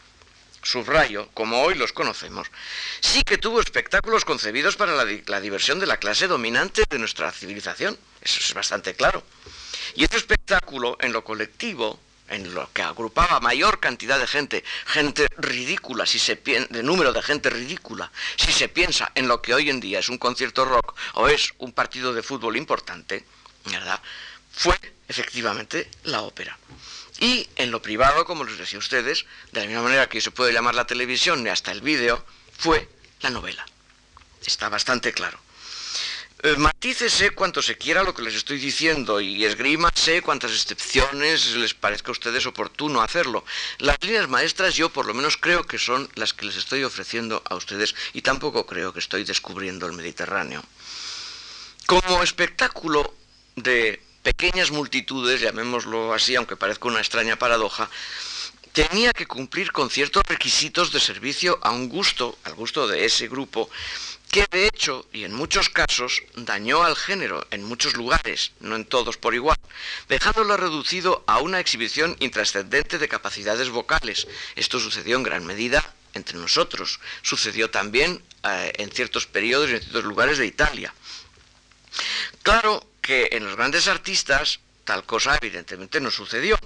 [0.62, 2.48] subrayo, como hoy los conocemos,
[3.00, 7.32] sí que tuvo espectáculos concebidos para la, la diversión de la clase dominante de nuestra
[7.32, 7.98] civilización.
[8.20, 9.22] Eso es bastante claro.
[9.94, 15.26] Y este espectáculo, en lo colectivo, en lo que agrupaba mayor cantidad de gente, gente
[15.36, 19.70] ridícula, si se de número de gente ridícula, si se piensa en lo que hoy
[19.70, 23.24] en día es un concierto rock o es un partido de fútbol importante,
[23.66, 24.00] ¿verdad?
[24.52, 26.58] Fue efectivamente la ópera.
[27.20, 30.52] Y en lo privado, como les decía ustedes, de la misma manera que se puede
[30.52, 32.24] llamar la televisión y hasta el vídeo,
[32.56, 32.88] fue
[33.20, 33.66] la novela.
[34.44, 35.38] Está bastante claro.
[36.40, 41.74] Eh, matícese cuanto se quiera lo que les estoy diciendo y esgrímase cuantas excepciones les
[41.74, 43.44] parezca a ustedes oportuno hacerlo.
[43.78, 47.42] Las líneas maestras yo por lo menos creo que son las que les estoy ofreciendo
[47.44, 50.62] a ustedes y tampoco creo que estoy descubriendo el Mediterráneo.
[51.86, 53.16] Como espectáculo
[53.56, 57.90] de pequeñas multitudes, llamémoslo así, aunque parezca una extraña paradoja,
[58.72, 63.26] tenía que cumplir con ciertos requisitos de servicio a un gusto, al gusto de ese
[63.26, 63.68] grupo,
[64.30, 68.84] que de hecho, y en muchos casos, dañó al género en muchos lugares, no en
[68.84, 69.58] todos por igual,
[70.08, 74.28] dejándolo reducido a una exhibición intrascendente de capacidades vocales.
[74.54, 79.80] Esto sucedió en gran medida entre nosotros, sucedió también eh, en ciertos periodos y en
[79.80, 80.92] ciertos lugares de Italia.
[82.42, 86.58] Claro que en los grandes artistas tal cosa evidentemente no sucedió,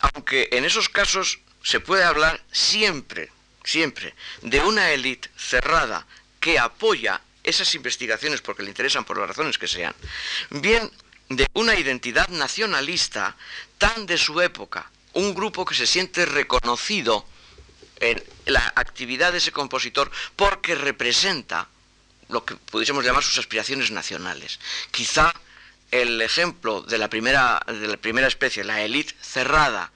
[0.00, 3.30] aunque en esos casos se puede hablar siempre,
[3.64, 6.06] siempre, de una élite cerrada,
[6.46, 9.92] que apoya esas investigaciones porque le interesan por las razones que sean,
[10.50, 10.88] bien
[11.28, 13.34] de una identidad nacionalista
[13.78, 17.26] tan de su época, un grupo que se siente reconocido
[17.98, 21.66] en la actividad de ese compositor porque representa
[22.28, 24.60] lo que pudiésemos llamar sus aspiraciones nacionales.
[24.92, 25.34] Quizá
[25.90, 29.90] el ejemplo de la primera, de la primera especie, la élite cerrada,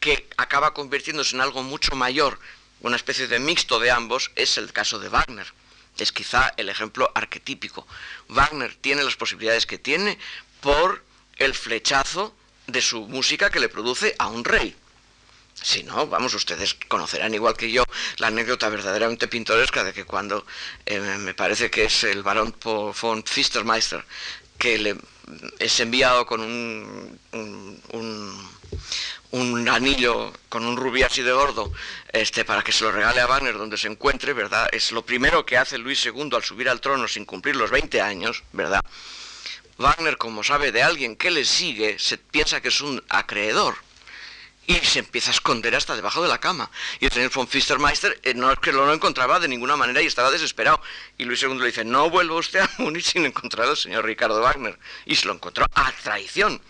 [0.00, 2.40] que acaba convirtiéndose en algo mucho mayor,
[2.80, 5.52] una especie de mixto de ambos, es el caso de Wagner
[5.98, 7.86] es quizá el ejemplo arquetípico.
[8.28, 10.18] Wagner tiene las posibilidades que tiene
[10.60, 11.04] por
[11.36, 12.34] el flechazo
[12.66, 14.74] de su música que le produce a un rey.
[15.54, 17.84] Si no, vamos, ustedes conocerán igual que yo
[18.18, 20.44] la anécdota verdaderamente pintoresca de que cuando
[20.84, 24.04] eh, me parece que es el barón von Fistermeister
[24.58, 24.96] que le
[25.58, 27.18] es enviado con un,
[29.68, 31.72] anillo, con un rubí así de gordo,
[32.12, 34.68] este, para que se lo regale a Wagner donde se encuentre, ¿verdad?
[34.72, 38.00] Es lo primero que hace Luis II al subir al trono sin cumplir los 20
[38.00, 38.80] años, ¿verdad?
[39.78, 43.74] Wagner, como sabe de alguien que le sigue, se piensa que es un acreedor
[44.66, 46.70] y se empieza a esconder hasta debajo de la cama.
[47.00, 50.06] Y el señor von Fistermeister eh, no es que lo encontraba de ninguna manera y
[50.06, 50.80] estaba desesperado.
[51.18, 54.40] Y Luis II le dice, no vuelva usted a Múnich sin encontrar al señor Ricardo
[54.40, 54.78] Wagner.
[55.06, 56.60] Y se lo encontró a traición.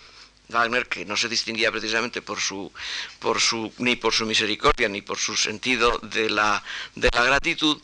[0.48, 2.72] Wagner, que no se distinguía precisamente por su,
[3.18, 6.62] por su, ni por su misericordia ni por su sentido de la,
[6.94, 7.80] de la gratitud,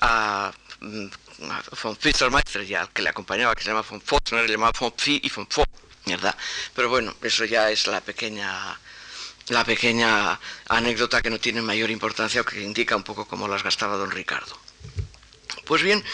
[0.00, 1.06] a, mm,
[1.82, 4.92] von Fistermeister, ya al que le acompañaba, que se llama von Foxner, le llamaba von
[4.96, 5.64] Phi y von Fo,
[6.06, 6.36] ¿verdad?
[6.74, 8.78] Pero bueno, eso ya es la pequeña
[9.48, 13.64] la pequeña anécdota que no tiene mayor importancia o que indica un poco cómo las
[13.64, 14.56] gastaba don Ricardo.
[15.64, 16.04] Pues bien,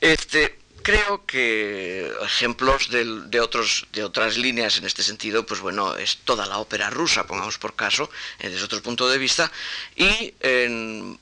[0.00, 0.58] este,
[0.88, 6.46] creo que ejemplos de, otros, de otras líneas en este sentido, pues bueno, es toda
[6.46, 9.52] la ópera rusa, pongamos por caso, eh, desde otro punto de vista,
[9.96, 11.18] y en,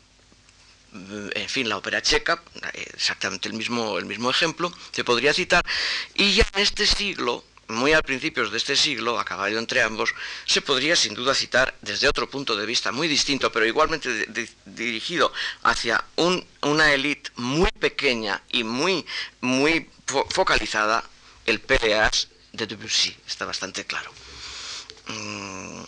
[0.92, 2.40] en fin, la ópera checa,
[2.74, 5.64] eh, exactamente el mismo, el mismo ejemplo, se podría citar,
[6.14, 10.14] y ya en este siglo, muy a principios de este siglo, a caballo entre ambos,
[10.44, 14.08] se podría sin duda citar desde otro punto de vista muy distinto, pero igualmente
[14.64, 16.04] dirigido hacia
[16.62, 19.04] una élite muy pequeña y muy,
[19.40, 19.90] muy
[20.30, 21.04] focalizada,
[21.46, 24.10] el PDAs de Debussy, está bastante claro.
[25.08, 25.82] Mm,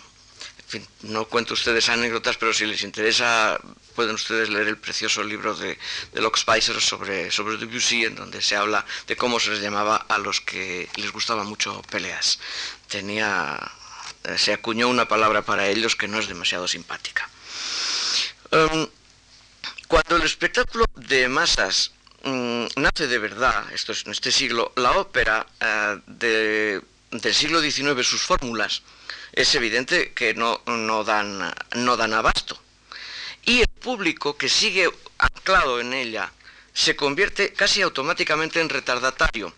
[1.02, 3.58] no cuento ustedes anécdotas, pero si les interesa
[3.98, 5.76] pueden ustedes leer el precioso libro de,
[6.12, 10.18] Locke Spicer sobre, sobre Debussy, en donde se habla de cómo se les llamaba a
[10.18, 12.38] los que les gustaba mucho peleas.
[12.86, 13.58] Tenía,
[14.22, 17.28] eh, se acuñó una palabra para ellos que no es demasiado simpática.
[18.52, 18.86] Em,
[19.88, 21.90] cuando el espectáculo de masas
[22.22, 28.06] mm, nace de verdad, esto es en este siglo, la ópera eh, del siglo XIX,
[28.06, 28.82] sus fórmulas,
[29.38, 32.60] es evidente que no, no, dan, no dan abasto.
[33.44, 36.32] Y el público que sigue anclado en ella
[36.74, 39.54] se convierte casi automáticamente en retardatario.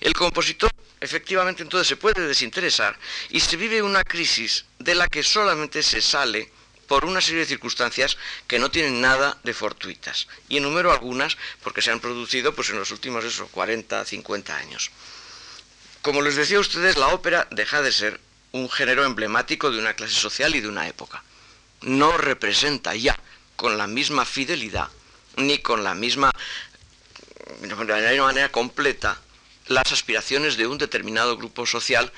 [0.00, 5.22] El compositor efectivamente entonces se puede desinteresar y se vive una crisis de la que
[5.22, 6.50] solamente se sale
[6.88, 10.26] por una serie de circunstancias que no tienen nada de fortuitas.
[10.48, 14.90] Y enumero algunas porque se han producido pues, en los últimos esos 40, 50 años.
[16.02, 18.20] Como les decía a ustedes, la ópera deja de ser
[18.52, 21.22] un género emblemático de una clase social y de una época.
[21.82, 23.18] No representa ya
[23.56, 24.88] con la misma fidelidad
[25.36, 26.32] ni con la misma,
[27.60, 29.20] de la manera completa,
[29.66, 32.12] las aspiraciones de un determinado grupo social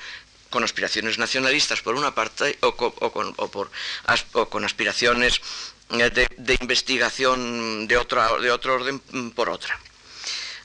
[0.49, 5.41] con aspiraciones nacionalistas por una parte o con, aspiraciones
[5.89, 9.79] de, de, investigación de, otra, de otro orden mm, por otra.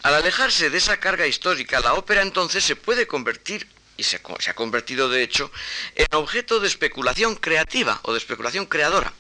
[0.03, 3.67] Al alejarse de esa carga histórica, la ópera entonces se puede convertir
[3.99, 5.51] y se, ha convertido de hecho
[5.97, 9.13] en objeto de especulación creativa o de especulación creadora.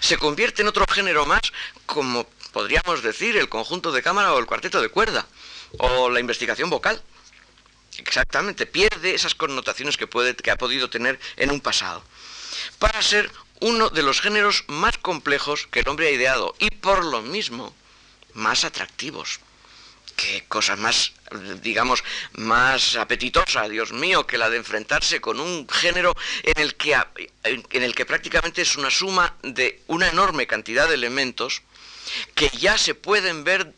[0.00, 1.40] Se convierte en otro género más,
[1.86, 5.26] como podríamos decir el conjunto de cámara o el cuarteto de cuerda,
[5.78, 7.02] o la investigación vocal.
[7.96, 12.04] Exactamente, pierde esas connotaciones que, puede, que ha podido tener en un pasado,
[12.78, 17.02] para ser uno de los géneros más complejos que el hombre ha ideado y por
[17.02, 17.74] lo mismo
[18.34, 19.40] más atractivos
[20.16, 21.12] qué cosa más,
[21.62, 22.02] digamos,
[22.32, 26.96] más apetitosa, Dios mío, que la de enfrentarse con un género en el que,
[27.44, 31.62] en el que prácticamente es una suma de una enorme cantidad de elementos
[32.34, 33.72] que ya se pueden ver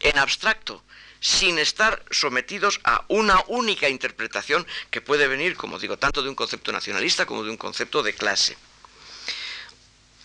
[0.00, 0.82] en abstracto,
[1.20, 6.34] sin estar sometidos a una única interpretación que puede venir, como digo, tanto de un
[6.34, 8.56] concepto nacionalista como de un concepto de clase.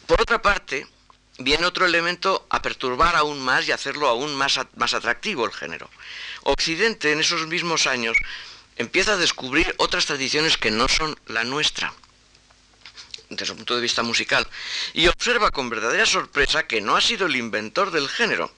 [0.08, 0.88] Por otra parte,
[1.38, 5.90] viene otro elemento a perturbar aún más y hacerlo aún más, más atractivo el género.
[6.44, 8.18] Occidente en esos mismos años
[8.76, 11.94] empieza a descubrir otras tradiciones que no son la nuestra
[13.30, 14.48] desde el punto de vista musical,
[14.94, 18.54] y observa con verdadera sorpresa que no ha sido el inventor del género,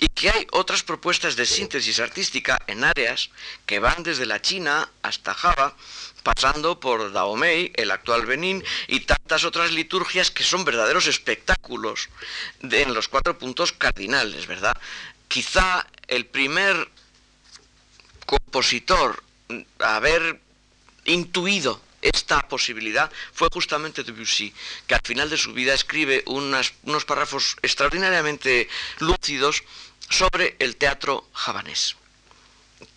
[0.00, 3.30] y que hay otras propuestas de síntesis artística en áreas
[3.66, 5.76] que van desde la China hasta Java,
[6.26, 12.08] pasando por Dahomey, el actual Benín, y tantas otras liturgias que son verdaderos espectáculos
[12.62, 14.76] en los cuatro puntos cardinales, ¿verdad?
[15.28, 16.90] Quizá el primer
[18.26, 19.22] compositor
[19.78, 20.40] a haber
[21.04, 24.52] intuido esta posibilidad fue justamente Debussy,
[24.88, 29.62] que al final de su vida escribe unos párrafos extraordinariamente lúcidos
[30.10, 31.94] sobre el teatro javanés.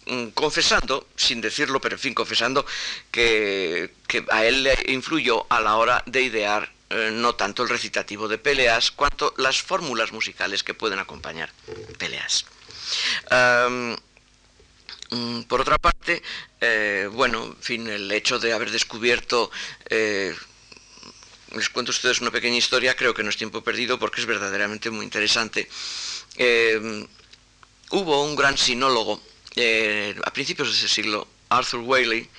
[0.06, 2.66] Mm, confesando, sin decirlo, pero en fin, confesando
[3.12, 3.92] que,
[4.30, 8.38] a él le influyó a la hora de idear eh, no tanto el recitativo de
[8.38, 11.52] peleas, cuanto las fórmulas musicales que pueden acompañar
[11.98, 12.46] peleas.
[15.12, 16.22] Mm, por otra parte,
[16.62, 19.50] eh, bueno, en fin, el hecho de haber descubierto
[19.90, 20.36] eh,
[21.56, 24.28] les cuento a ustedes una pequeña historia, creo que no es tiempo perdido porque es
[24.28, 25.68] verdaderamente muy interesante.
[26.38, 27.08] Eh,
[27.90, 29.20] hubo un gran sinólogo
[29.56, 32.30] a principios de ese siglo, Arthur Whaley,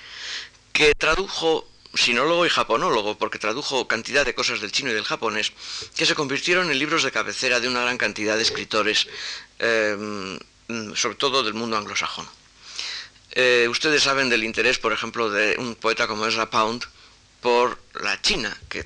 [0.73, 5.51] que tradujo, sinólogo y japonólogo, porque tradujo cantidad de cosas del chino y del japonés,
[5.95, 9.07] que se convirtieron en libros de cabecera de una gran cantidad de escritores,
[9.59, 12.27] sobre todo del mundo anglosajón.
[13.33, 16.83] Eh, ustedes saben del interés, por ejemplo, de un poeta como Ezra Pound
[17.39, 18.85] por la China, que,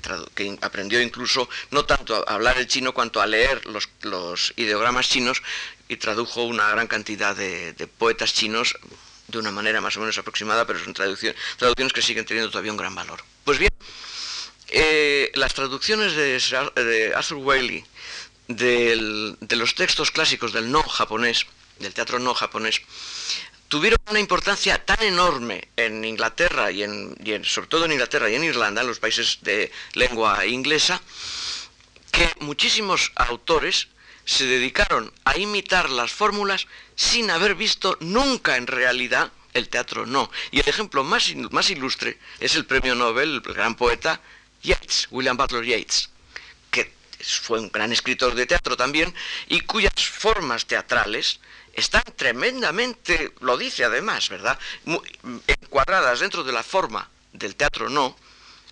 [0.61, 5.41] aprendió incluso no tanto a hablar el chino cuanto a leer los, ideogramas chinos
[5.87, 8.77] y tradujo una gran cantidad de, poetas chinos
[9.27, 12.77] de una manera más o menos aproximada, pero son traducciones, que siguen teniendo todavía un
[12.77, 13.23] gran valor.
[13.43, 13.71] Pues bien,
[14.69, 17.85] eh, las traducciones de, Arthur Whaley
[18.47, 21.47] de los textos clásicos del no japonés,
[21.79, 22.81] del teatro no japonés,
[23.67, 28.43] tuvieron una importancia tan enorme en Inglaterra y, en, sobre todo en Inglaterra y en
[28.43, 31.01] Irlanda, en los países de lengua inglesa,
[32.11, 33.87] que muchísimos autores
[34.25, 40.29] se dedicaron a imitar las fórmulas sin haber visto nunca en realidad el teatro no.
[40.51, 44.19] Y el ejemplo más, más ilustre es el premio Nobel, el gran poeta
[44.61, 46.09] Yeats, William Butler Yeats,
[46.71, 49.13] que fue un gran escritor de teatro también
[49.47, 51.39] y cuyas formas teatrales
[51.73, 54.57] están tremendamente, lo dice además, ¿verdad?
[55.47, 58.17] encuadradas dentro de la forma del teatro no,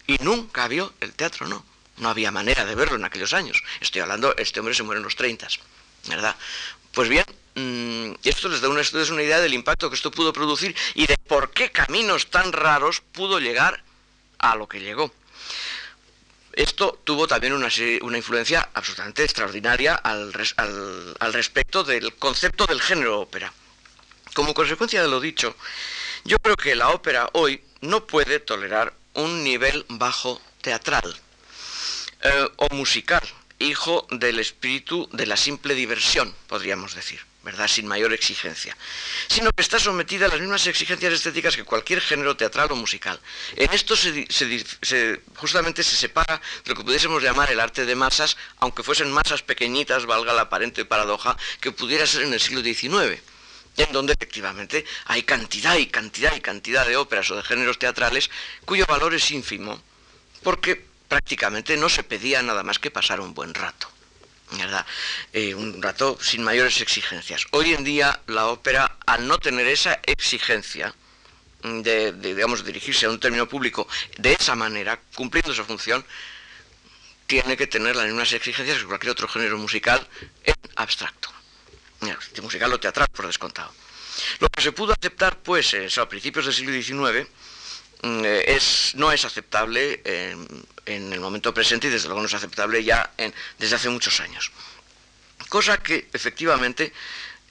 [0.07, 1.65] y nunca vio el teatro no.
[1.97, 3.61] No había manera de verlo en aquellos años.
[3.79, 5.47] Estoy hablando, este hombre se muere en los 30,
[6.07, 6.35] ¿verdad?
[6.91, 7.25] Pues bien,
[7.55, 8.81] mm, esto les da una,
[9.11, 13.01] una idea del impacto que esto pudo producir y de por qué caminos tan raros
[13.01, 13.83] pudo llegar
[14.39, 15.11] a lo que llegó.
[16.53, 17.67] Esto tuvo también una,
[18.15, 20.31] influencia absolutamente extraordinaria al,
[21.33, 23.51] respecto del concepto del género ópera.
[24.35, 25.55] Como consecuencia de lo dicho,
[26.25, 31.15] yo creo que la ópera hoy no puede tolerar un nivel bajo teatral
[32.23, 33.21] eh, o musical,
[33.59, 37.19] hijo del espíritu de la simple diversión, podríamos decir.
[37.43, 37.67] ¿verdad?
[37.67, 38.75] Sin mayor exigencia,
[39.27, 43.19] sino que está sometida a las mismas exigencias estéticas que cualquier género teatral o musical.
[43.57, 43.95] En esto
[45.35, 50.05] justamente se separa lo que pudiésemos llamar el arte de masas, aunque fuesen masas pequeñitas,
[50.05, 53.21] valga la aparente paradoja, que pudiera ser en el siglo XIX
[53.75, 58.29] en donde efectivamente hay cantidad y cantidad y cantidad de óperas o de géneros teatrales
[58.65, 59.81] cuyo valor es ínfimo,
[60.43, 63.89] porque prácticamente no se pedía nada más que pasar un buen rato.
[64.57, 64.85] ¿verdad?
[65.31, 67.45] Eh, un rato sin mayores exigencias.
[67.51, 70.93] Hoy en día la ópera, al no tener esa exigencia
[71.63, 73.87] de, digamos, dirigirse a un término público
[74.17, 76.05] de esa manera, cumpliendo esa función,
[77.25, 80.05] tiene que tener las mismas exigencias que cualquier otro género musical
[80.43, 81.29] en abstracto.
[82.41, 83.71] Musical o teatral, por descontado.
[84.39, 87.27] Lo que se pudo aceptar, pues, a principios del siglo XIX,
[88.03, 90.01] es, no es aceptable
[90.85, 93.11] en el momento presente y desde luego no es aceptable ya
[93.57, 94.51] desde hace muchos años.
[95.49, 96.93] Cosa que efectivamente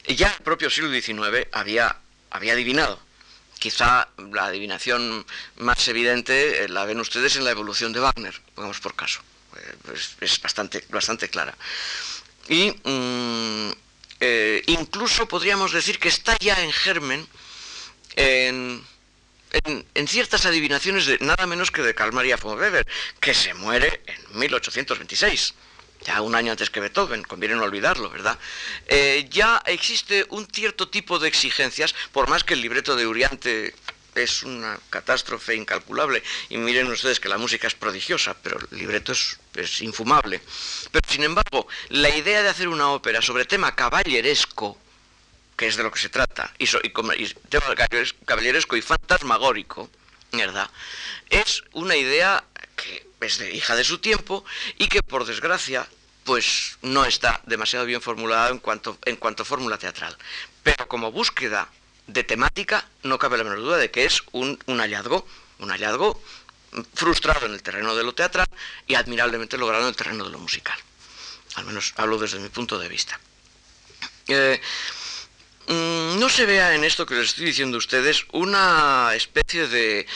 [0.09, 1.96] ya el propio siglo XIX había,
[2.30, 3.00] había adivinado.
[3.59, 5.24] Quizá la adivinación
[5.57, 9.20] más evidente eh, la ven ustedes en la evolución de Wagner, pongamos por caso.
[9.57, 11.55] Eh, es, bastante, bastante clara.
[12.48, 13.70] Y mm,
[14.18, 17.26] eh, incluso podríamos decir que está ya en germen
[18.16, 18.84] en
[19.53, 22.86] en, ciertas adivinaciones de nada menos que de Karl Maria von Weber,
[23.20, 25.55] que se muere en 1826
[26.05, 28.36] ya un año antes que Beethoven, conviene no olvidarlo, ¿verdad?
[28.88, 33.72] Eh, ya existe un cierto tipo de exigencias, por más que el libreto de Uriante
[34.16, 39.12] es una catástrofe incalculable, y miren ustedes que la música es prodigiosa, pero el libreto
[39.12, 40.40] es infumable.
[40.90, 44.76] Pero sin embargo, la idea de hacer una ópera sobre tema caballeresco,
[45.57, 46.66] que es de lo que se trata, y,
[47.48, 47.74] tema
[48.24, 49.90] caballeresco y fantasmagórico,
[50.32, 50.70] ¿verdad?
[51.30, 52.44] Es una idea
[52.76, 54.44] que es de hija de su tiempo
[54.78, 55.86] y que por desgracia
[56.24, 60.16] pues no está demasiado bien formulada en cuanto, en cuanto fórmula teatral.
[60.62, 61.68] Pero como búsqueda
[62.07, 65.26] de temática no cabe la menor duda de que es un, hallazgo,
[65.59, 66.20] un hallazgo
[66.94, 68.46] frustrado en el terreno de lo teatral
[68.86, 70.78] y admirablemente logrado en el terreno de lo musical.
[71.57, 73.18] Al menos hablo desde mi punto de vista.
[74.28, 74.61] Eh,
[75.68, 80.06] no se vea en esto que les estoy diciendo a ustedes una especie de,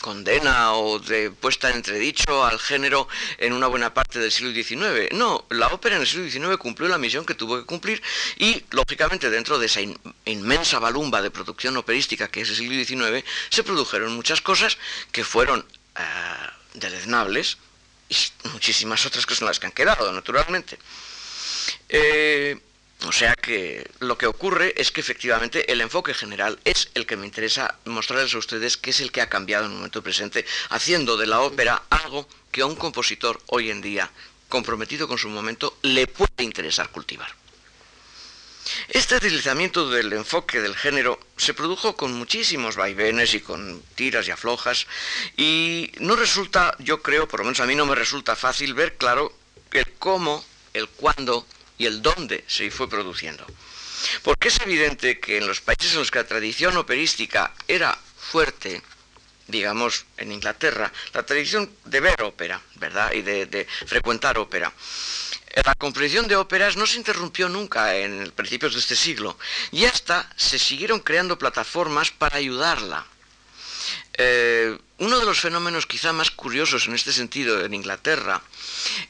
[0.00, 5.12] condena o de puesta en entredicho al género en una buena parte del siglo XIX.
[5.12, 8.02] No, la ópera en el siglo XIX cumplió la misión que tuvo que cumplir
[8.36, 9.80] y, lógicamente, dentro de esa
[10.24, 14.78] inmensa balumba de producción operística que es el siglo XIX, se produjeron muchas cosas
[15.12, 17.58] que fueron uh, deleznables
[18.08, 18.16] y
[18.52, 20.78] muchísimas otras que son las que han quedado, naturalmente.
[21.88, 22.56] Eh,
[23.04, 27.16] O sea que lo que ocurre es que efectivamente el enfoque general es el que
[27.16, 30.44] me interesa mostrarles a ustedes que es el que ha cambiado en el momento presente,
[30.70, 34.10] haciendo de la ópera algo que a un compositor hoy en día,
[34.48, 37.32] comprometido con su momento, le puede interesar cultivar.
[38.88, 44.32] Este deslizamiento del enfoque del género se produjo con muchísimos vaivenes y con tiras y
[44.32, 44.86] aflojas
[45.36, 48.96] y no resulta, yo creo, por lo menos a mí no me resulta fácil ver
[48.96, 49.32] claro
[49.72, 50.44] el cómo,
[50.74, 51.46] el cuándo
[51.78, 53.46] y el dónde se fue produciendo.
[54.22, 58.82] Porque es evidente que en los países en los que la tradición operística era fuerte,
[59.46, 63.12] digamos, en Inglaterra, la tradición de ver ópera, ¿verdad?
[63.12, 64.72] Y de, frecuentar ópera.
[65.64, 69.38] La composición de óperas no se interrumpió nunca en principios de este siglo
[69.72, 73.06] y hasta se siguieron creando plataformas para ayudarla.
[74.12, 78.42] Eh, uno de los fenómenos quizá más curiosos en este sentido en Inglaterra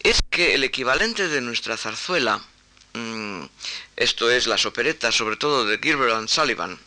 [0.02, 2.40] es que el equivalente de nuestra zarzuela,
[2.94, 3.44] Mm,
[3.96, 6.78] esto es las operetas, sobre todo de Gilbert and Sullivan,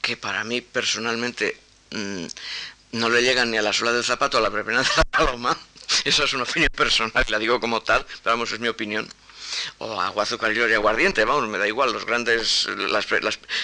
[0.00, 1.58] que para mí personalmente
[1.90, 2.26] mm,
[2.92, 5.58] no le llegan ni a la sola del zapato a la verbena de la paloma.
[6.04, 9.08] Esa es una opinión personal, la digo como tal, pero vamos, es mi opinión.
[9.78, 13.06] O agua, azúcar y aguardiente, vamos, me da igual, los grandes, las,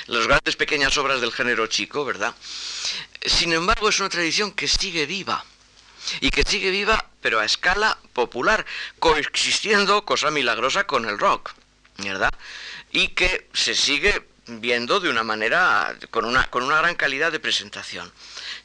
[0.07, 2.35] las grandes pequeñas obras del género chico, ¿verdad?
[3.25, 5.45] Sin embargo, es una tradición que sigue viva
[6.21, 8.65] y que sigue viva, pero a escala popular,
[8.99, 11.53] coexistiendo, cosa milagrosa, con el rock.
[12.09, 12.33] ¿Verdad?
[12.93, 17.41] Y que se sigue viendo de una manera, con una, con una gran calidad de
[17.41, 18.11] presentación.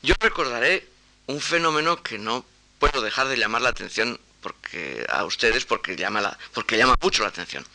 [0.01, 0.87] Yo recordaré
[1.27, 2.45] un fenómeno que no
[2.79, 7.23] puedo dejar de llamar la atención porque, a ustedes porque llama, la, porque llama mucho
[7.23, 7.65] la atención.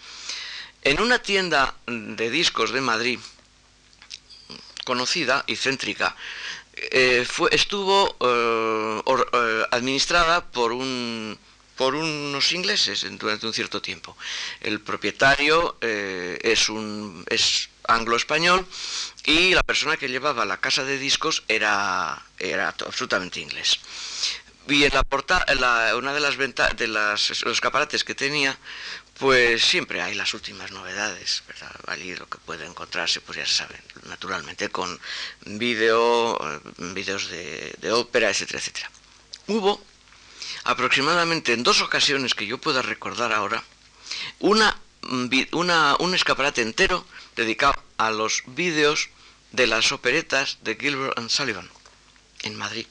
[0.83, 3.19] En una tienda de discos de Madrid,
[4.85, 6.17] conocida y céntrica,
[6.75, 9.03] eh, fue, estuvo eh,
[9.33, 11.39] eh, administrada por un
[11.81, 14.15] por unos ingleses durante un cierto tiempo.
[14.61, 18.67] El propietario eh, es, un, es anglo-español
[19.25, 23.81] y la persona que llevaba la casa de discos era, era absolutamente inglés.
[24.69, 25.47] Y en la portada,
[25.97, 28.59] una de las ventas, de las, los escaparates que tenía,
[29.19, 31.75] pues siempre hay las últimas novedades, ¿verdad?
[31.87, 35.01] Allí lo que puede encontrarse, pues ya se saben, naturalmente con
[35.47, 36.61] vídeo, eh,
[36.93, 38.91] vídeos de, de ópera, etcétera, etcétera.
[39.47, 39.83] Hubo
[40.65, 43.63] aproximadamente en dos ocasiones que yo pueda recordar ahora,
[44.39, 47.07] una, un escaparate entero
[47.37, 49.09] dedicado a los vídeos
[49.53, 51.69] de las operetas de Gilbert and Sullivan
[52.43, 52.87] en Madrid.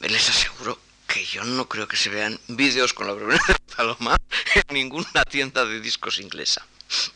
[0.00, 4.16] Les aseguro que yo no creo que se vean vídeos con la primera de Paloma
[4.54, 6.66] en ninguna tienda de discos inglesa.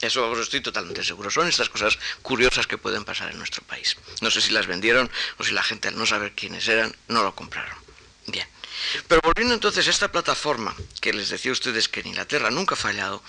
[0.00, 1.30] Eso estoy totalmente seguro.
[1.30, 3.96] Son estas cosas curiosas que pueden pasar en nuestro país.
[4.20, 7.22] No sé si las vendieron o si la gente al no saber quiénes eran no
[7.22, 7.76] lo compraron.
[8.26, 8.46] Bien.
[9.08, 12.74] Pero volviendo entonces a esta plataforma, que les decía a ustedes que en Inglaterra nunca
[12.74, 13.22] ha fallado,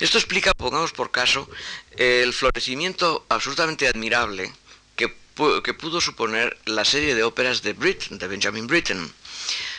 [0.00, 1.48] esto explica, pongamos por caso,
[1.96, 4.52] el florecimiento absolutamente admirable
[4.96, 9.12] que, pudo suponer la serie de óperas de Britten, de Benjamin Britten.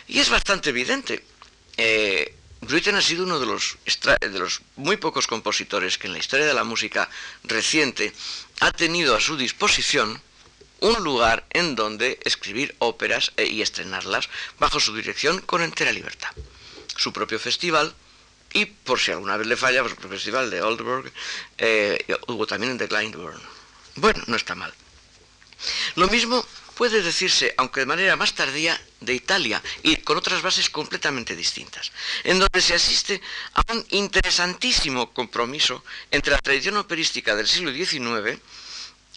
[0.08, 1.22] Y es bastante evidente.
[1.76, 6.20] Eh, Britten ha sido uno de los, de los muy pocos compositores que en la
[6.20, 7.10] historia de la música
[7.44, 8.14] reciente
[8.62, 10.22] ha tenido a su disposición
[10.82, 16.32] un lugar en donde escribir óperas e, y estrenarlas bajo su dirección con entera libertad.
[16.96, 17.94] Su propio festival
[18.54, 21.12] y, por si alguna vez le falla, pues, el festival de Oldberg
[21.58, 23.44] eh, hubo también en de Glyndebourne.
[23.96, 24.74] Bueno, no está mal.
[25.96, 30.70] Lo mismo puede decirse, aunque de manera más tardía, de Italia y con otras bases
[30.70, 31.92] completamente distintas,
[32.24, 33.22] en donde se asiste
[33.54, 38.40] a un interesantísimo compromiso entre la tradición operística del siglo XIX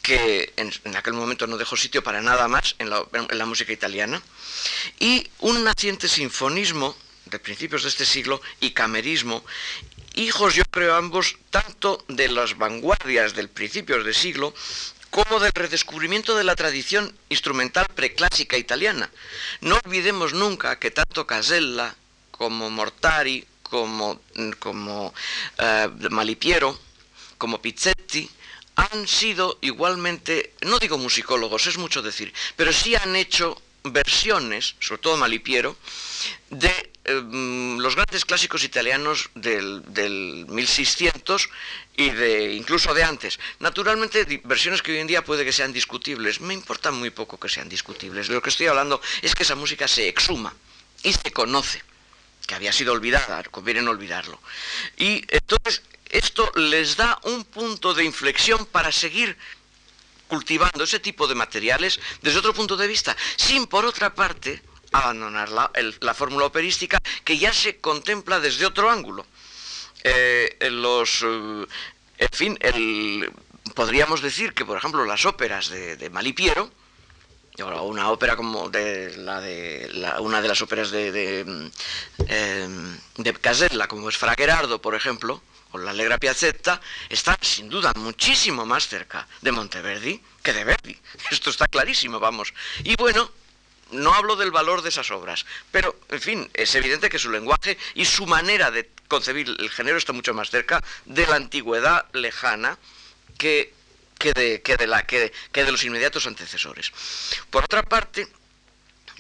[0.02, 4.20] que en, aquel momento no dejó sitio para nada más en la, música italiana,
[4.98, 6.96] y un naciente sinfonismo
[7.26, 9.44] de principios de este siglo y camerismo,
[10.14, 14.52] hijos yo creo ambos tanto de las vanguardias del principios de siglo
[15.10, 19.10] como del redescubrimiento de la tradición instrumental preclásica italiana.
[19.60, 21.94] No olvidemos nunca que tanto Casella
[22.30, 24.20] como Mortari, como,
[24.58, 25.14] como
[25.58, 26.78] eh, Malipiero,
[27.38, 28.28] como Pizzetti,
[28.76, 35.00] han sido igualmente, no digo musicólogos, es mucho decir, pero sí han hecho versiones, sobre
[35.00, 35.76] todo Malipiero,
[36.50, 39.82] de em, los grandes clásicos italianos del,
[40.48, 41.48] 1600
[41.96, 43.40] y de incluso de antes.
[43.58, 46.40] Naturalmente, versiones que hoy en día puede que sean discutibles.
[46.40, 48.28] Me importa muy poco que sean discutibles.
[48.28, 50.54] De lo que estoy hablando es que esa música se exhuma
[51.02, 51.82] y se conoce,
[52.46, 54.40] que había sido olvidada, conviene no olvidarlo.
[54.96, 55.82] Y entonces
[56.12, 59.36] esto les da un punto de inflexión para seguir
[60.28, 65.48] cultivando ese tipo de materiales desde otro punto de vista, sin por otra parte abandonar
[65.50, 69.26] la, fórmula operística que ya se contempla desde otro ángulo.
[70.04, 71.66] Eh, los, eh,
[72.18, 72.58] En fin,
[73.74, 76.70] podríamos decir que, por ejemplo, las óperas de, de Malipiero,
[77.58, 79.90] una ópera como de la de
[80.20, 81.40] una de las óperas de de,
[82.28, 82.90] em,
[83.40, 85.42] Casella, como es Fra Gerardo, por ejemplo,
[85.72, 90.98] o la Allegra Piazzetta, está sin duda muchísimo más cerca de Monteverdi que de Verdi.
[91.30, 92.52] Esto está clarísimo, vamos.
[92.84, 93.30] Y bueno,
[93.92, 97.78] no hablo del valor de esas obras, pero en fin, es evidente que su lenguaje
[97.94, 102.78] y su manera de concebir el género está mucho más cerca de la antigüedad lejana
[103.38, 103.72] que,
[104.18, 104.76] de, que
[105.64, 106.92] de los inmediatos antecesores.
[107.50, 108.28] Por otra parte,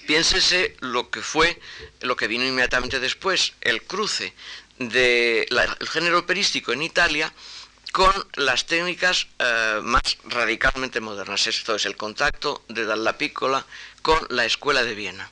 [0.06, 1.60] piénsese lo que fue,
[2.00, 4.32] lo que vino inmediatamente después, el cruce
[4.78, 5.48] del
[5.88, 7.32] género operístico en Italia
[7.92, 11.46] con las técnicas eh, más radicalmente modernas.
[11.46, 13.64] Esto es el contacto de Dalla Piccola
[14.00, 15.30] con la Escuela de Viena,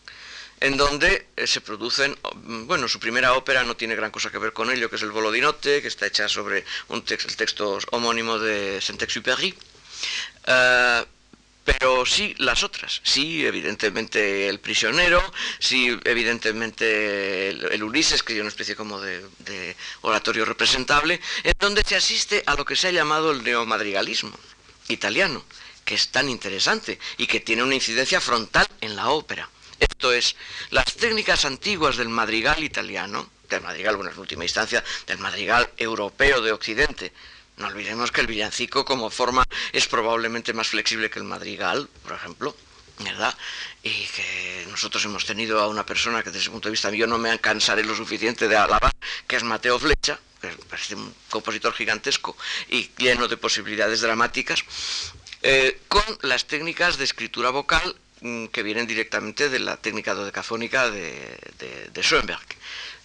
[0.61, 4.53] en donde eh, se producen, bueno, su primera ópera no tiene gran cosa que ver
[4.53, 8.81] con ello, que es el Volodinote, que está hecha sobre un el texto homónimo de
[8.81, 9.55] Saint-Exupéry.
[10.47, 11.05] Eh,
[11.79, 15.23] pero sí las otras, sí evidentemente el prisionero,
[15.61, 21.95] sí evidentemente el, Ulises, que es una especie como de, oratorio representable, en donde se
[21.95, 24.37] asiste a lo que se ha llamado el neomadrigalismo
[24.89, 25.45] italiano,
[25.85, 29.49] que es tan interesante y que tiene una incidencia frontal en la ópera.
[29.79, 30.35] Esto es,
[30.71, 36.41] las técnicas antiguas del madrigal italiano, del madrigal, bueno, en última instancia, del madrigal europeo
[36.41, 37.13] de Occidente,
[37.61, 42.13] no olvidemos que el villancico como forma es probablemente más flexible que el madrigal, por
[42.15, 42.57] ejemplo,
[43.05, 43.37] ¿verdad?
[43.83, 47.07] Y que nosotros hemos tenido a una persona que desde ese punto de vista yo
[47.07, 48.93] no me cansaré lo suficiente de alabar,
[49.27, 52.37] que es Mateo Flecha, que parece un compositor gigantesco
[52.69, 54.65] y lleno de posibilidades dramáticas,
[55.43, 60.91] eh, con las técnicas de escritura vocal mm, que vienen directamente de la técnica dodecafónica
[60.91, 61.39] de,
[61.93, 62.47] de, Schoenberg,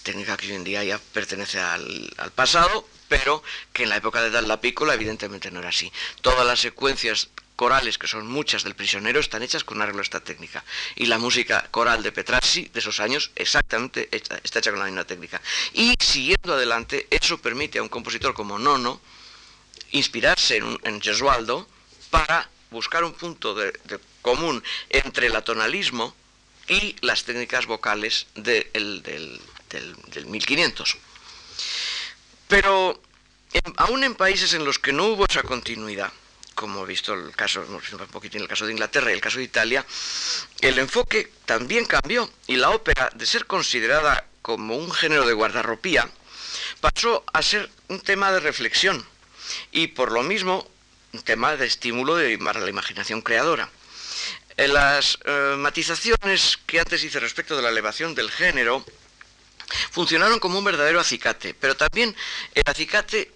[0.06, 3.44] técnica que hoy en día ya pertenece al, pasado, pero
[3.74, 5.92] que en la época de la Piccola evidentemente no era así.
[6.22, 10.20] Todas las secuencias corales, que son muchas del prisionero, están hechas con arreglo a esta
[10.20, 10.64] técnica.
[10.96, 15.06] Y la música coral de Petrassi de esos años exactamente está, hecha con la misma
[15.06, 15.42] técnica.
[15.74, 19.02] Y siguiendo adelante, eso permite a un compositor como Nono
[19.92, 21.68] inspirarse en, Gesualdo
[22.10, 23.74] para buscar un punto de,
[24.22, 26.14] común entre el atonalismo
[26.68, 29.40] y las técnicas vocales del,
[29.70, 30.98] del, del 1500.
[32.48, 33.02] Pero
[33.78, 36.12] aún en países en los que no hubo esa continuidad,
[36.56, 39.44] como he visto el caso, un poquitín el caso de Inglaterra y el caso de
[39.44, 39.86] Italia,
[40.62, 46.10] el enfoque también cambió y la ópera, de ser considerada como un género de guardarropía,
[46.80, 49.06] pasó a ser un tema de reflexión
[49.72, 50.68] y por lo mismo
[51.14, 53.70] un tema de estímulo de, para la imaginación creadora.
[54.58, 58.86] En las eh, matizaciones que antes hice respecto de la elevación del género,
[59.92, 62.16] funcionaron como un verdadero acicate, pero también
[62.54, 63.32] el acicate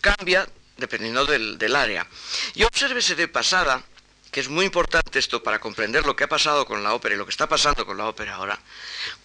[0.00, 2.06] cambia dependiendo del, área.
[2.54, 3.82] Y obsérvese de pasada,
[4.30, 7.18] que es muy importante esto para comprender lo que ha pasado con la ópera y
[7.18, 8.58] lo que está pasando con la ópera ahora,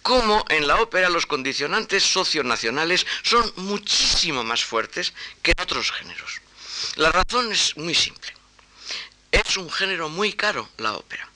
[0.00, 5.12] cómo en la ópera los condicionantes socionacionales son muchísimo más fuertes
[5.42, 6.40] que en otros géneros.
[6.96, 8.32] La razón es muy simple.
[9.30, 11.28] Es un género muy caro la ópera.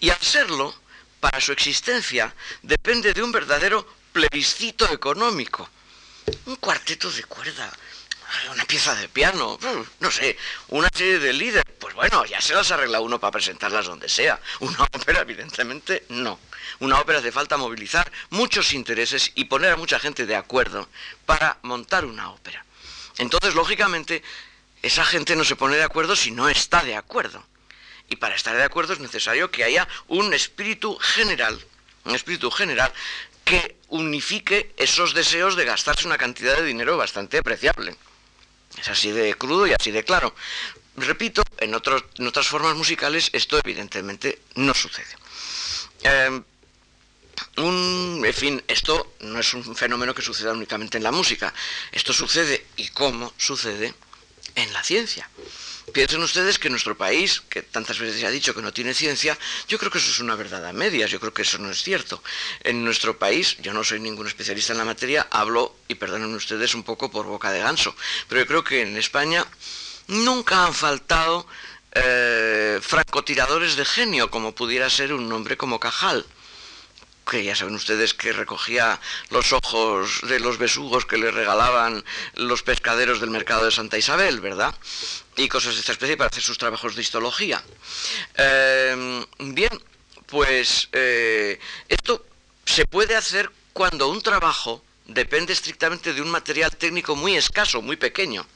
[0.00, 0.74] Y al serlo,
[1.20, 3.86] para su existencia depende de un verdadero
[4.16, 5.68] plebiscito económico.
[6.46, 7.70] Un cuarteto de cuerda,
[8.50, 10.38] una pieza de piano, mm, no sé,
[10.68, 11.64] una serie de líder.
[11.78, 14.40] Pues bueno, ya se las arregla uno para presentarlas donde sea.
[14.60, 16.40] Una ópera, evidentemente, no.
[16.80, 20.88] Una ópera hace falta movilizar muchos intereses y poner a mucha gente de acuerdo
[21.26, 22.64] para montar una ópera.
[23.18, 24.22] Entonces, lógicamente,
[24.80, 27.44] esa gente no se pone de acuerdo si no está de acuerdo.
[28.08, 31.62] Y para estar de acuerdo es necesario que haya un espíritu general,
[32.04, 32.90] un espíritu general
[33.46, 37.94] que unifique esos deseos de gastarse una cantidad de dinero bastante apreciable.
[38.76, 40.34] Es así de crudo y así de claro.
[40.96, 45.14] Repito, en, otras formas musicales esto evidentemente no sucede.
[46.02, 46.42] Em,
[47.56, 51.54] en fin, esto no es un fenómeno que suceda únicamente en la música.
[51.92, 53.94] Esto sucede, y cómo sucede,
[54.56, 55.30] en la ciencia.
[55.92, 59.38] Piensen ustedes que nuestro país, que tantas veces se ha dicho que no tiene ciencia,
[59.68, 61.82] yo creo que eso es una verdad a medias, yo creo que eso no es
[61.82, 62.22] cierto.
[62.64, 66.74] En nuestro país, yo no soy ningún especialista en la materia, hablo, y perdonen ustedes,
[66.74, 67.94] un poco por boca de ganso,
[68.28, 69.46] pero yo creo que en España
[70.08, 71.46] nunca han faltado
[71.92, 76.26] eh, francotiradores de genio, como pudiera ser un nombre como Cajal
[77.26, 79.00] que ya saben ustedes que recogía
[79.30, 82.04] los ojos de los besugos que le regalaban
[82.34, 84.74] los pescaderos del mercado de Santa Isabel, ¿verdad?
[85.36, 87.62] Y cosas de esta especie para hacer sus trabajos de histología.
[88.34, 89.72] Em, bien,
[90.26, 91.58] pues eh,
[91.88, 92.24] esto
[92.64, 97.96] se puede hacer cuando un trabajo depende estrictamente de un material técnico muy escaso, muy
[97.96, 98.46] pequeño.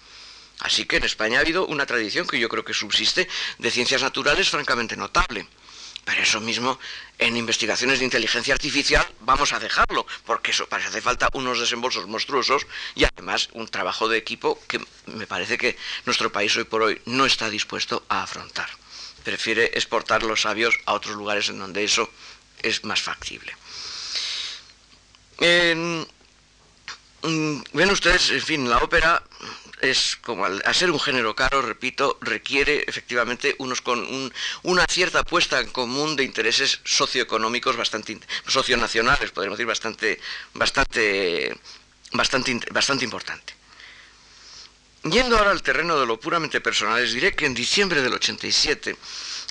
[0.61, 4.03] Así que en España ha habido una tradición que yo creo que subsiste de ciencias
[4.03, 5.47] naturales francamente notable.
[6.05, 6.79] Pero eso mismo,
[7.19, 12.07] en investigaciones de inteligencia artificial, vamos a dejarlo, porque eso para hace falta unos desembolsos
[12.07, 15.77] monstruosos y además un trabajo de equipo que me parece que
[16.07, 18.69] nuestro país hoy por hoy no está dispuesto a afrontar.
[19.25, 22.09] Prefiere exportar los sabios a otros lugares en donde eso
[22.63, 23.55] es más factible.
[25.39, 26.07] ven
[27.91, 29.23] ustedes, en fin, la ópera
[29.81, 35.61] es como al, ser un género caro, repito, requiere efectivamente unos con una cierta puesta
[35.61, 40.21] en común de intereses socioeconómicos bastante socionacionales, podríamos decir bastante
[40.55, 41.57] bastante
[42.13, 43.55] bastante bastante importante.
[45.03, 48.97] Yendo ahora al terreno de lo puramente personal, les diré que en diciembre del 87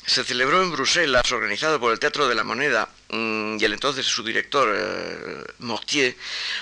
[0.05, 4.05] se celebró en Bruselas, organizado por el Teatro de la Moneda mm, y el entonces
[4.05, 6.15] su director eh, Mortier,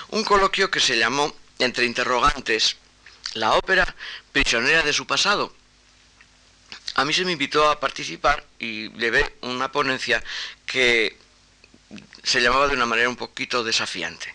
[0.08, 2.76] un coloquio que se llamó Entre interrogantes
[3.38, 3.94] la ópera
[4.32, 5.54] prisionera de su pasado.
[6.94, 10.22] A mí se me invitó a participar y llevé una ponencia
[10.66, 11.16] que
[12.22, 14.34] se llamaba de una manera un poquito desafiante.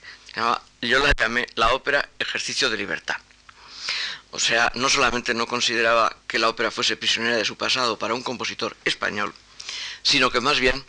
[0.82, 3.18] Yo la llamé la ópera ejercicio de libertad.
[4.32, 8.16] O sea, no solamente no consideraba que la ópera fuese prisionera de su pasado para
[8.16, 9.34] un compositor español,
[10.02, 10.84] sino que más bien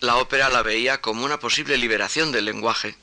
[0.00, 2.94] la ópera la veía como una posible liberación del lenguaje,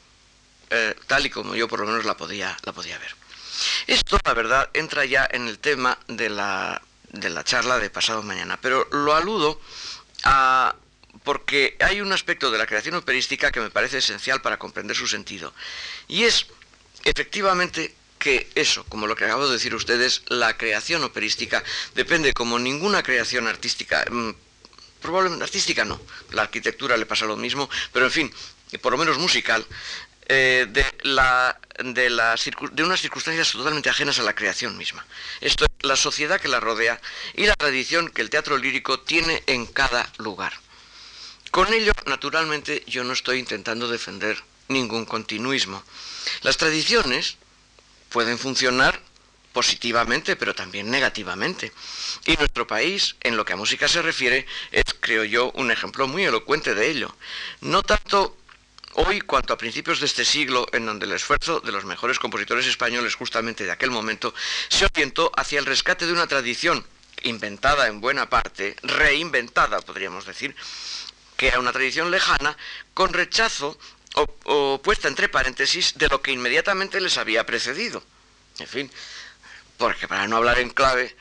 [0.70, 3.27] eh, tal y como yo por lo menos la podía, la podía ver.
[3.88, 6.82] Esto, la verdad, entra ya en el tema de la,
[7.12, 9.60] de la charla de pasado mañana, pero lo aludo
[10.24, 10.76] a
[11.24, 15.08] porque hay un aspecto de la creación operística que me parece esencial para comprender su
[15.08, 15.54] sentido.
[16.08, 16.48] Y es,
[17.04, 21.64] efectivamente, que eso, como lo que acabo de decir ustedes, la creación operística
[21.96, 24.32] depende como ninguna creación artística, mm,
[25.02, 26.00] probablemente artística no,
[26.32, 28.34] la arquitectura le pasa lo mismo, pero en fin,
[28.82, 29.66] por lo menos musical,
[30.30, 32.10] eh, de, la, de,
[32.72, 35.06] de unas circunstancias totalmente ajenas a la creación misma.
[35.42, 37.00] Esto es la sociedad que la rodea
[37.34, 40.54] y la tradición que el teatro lírico tiene en cada lugar.
[41.52, 45.82] Con ello, naturalmente, yo no estoy intentando defender ningún continuismo.
[46.42, 47.38] Las tradiciones
[48.10, 49.02] pueden funcionar
[49.54, 51.72] positivamente, pero también negativamente.
[52.26, 56.08] Y nuestro país, en lo que a música se refiere, es, creo yo, un ejemplo
[56.08, 57.16] muy elocuente de ello.
[57.62, 58.38] No tanto
[59.00, 62.66] Hoy, cuanto a principios de este siglo, en donde el esfuerzo de los mejores compositores
[62.66, 64.34] españoles justamente de aquel momento
[64.70, 66.84] se orientó hacia el rescate de una tradición
[67.22, 70.56] inventada en buena parte, reinventada, podríamos decir,
[71.36, 72.58] que era una tradición lejana,
[72.96, 73.78] con rechazo
[74.16, 78.02] o, puesta entre paréntesis de lo que inmediatamente les había precedido.
[78.58, 78.92] En fin,
[79.78, 81.16] porque para no hablar en clave,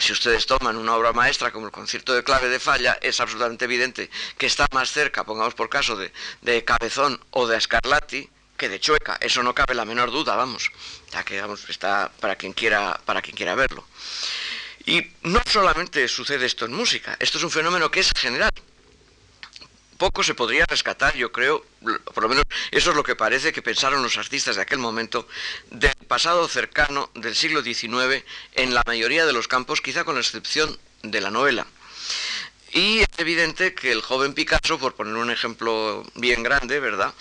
[0.00, 3.64] si ustedes toman una obra maestra como el concierto de clave de falla, es absolutamente
[3.64, 8.80] evidente que está más cerca, pongamos por caso, de, Cabezón o de Scarlatti que de
[8.80, 9.16] Chueca.
[9.20, 10.70] Eso no cabe la menor duda, vamos.
[11.10, 13.84] Ya que está para quien quiera, para quien quiera verlo.
[14.86, 18.50] Y no solamente sucede esto en música, esto es un fenómeno que es general
[20.02, 21.64] poco se podría rescatar, yo creo,
[22.12, 25.28] por lo menos eso es lo que parece que pensaron los artistas de aquel momento,
[25.70, 28.24] del pasado cercano del siglo XIX
[28.54, 31.68] en la mayoría de los campos, quizá con la excepción de la novela.
[32.72, 37.14] Y es evidente que el joven Picasso, por poner un ejemplo bien grande, ¿verdad?,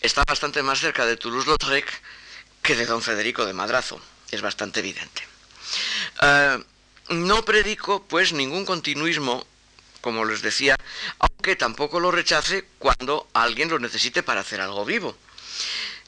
[0.00, 1.86] está bastante más cerca de Toulouse-Lautrec
[2.62, 4.00] que de don Federico de Madrazo.
[4.30, 5.26] Es bastante evidente.
[6.22, 6.62] Eh,
[7.08, 9.44] no predico, pues, ningún continuismo
[10.00, 10.76] como les decía,
[11.18, 15.16] aunque tampoco lo rechace cuando alguien lo necesite para hacer algo vivo.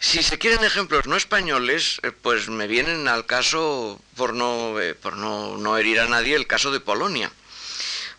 [0.01, 4.97] Si se quieren ejemplos no españoles, eh, pues me vienen al caso, por no, eh,
[4.97, 7.31] por no, no herir a nadie, el caso de Polonia.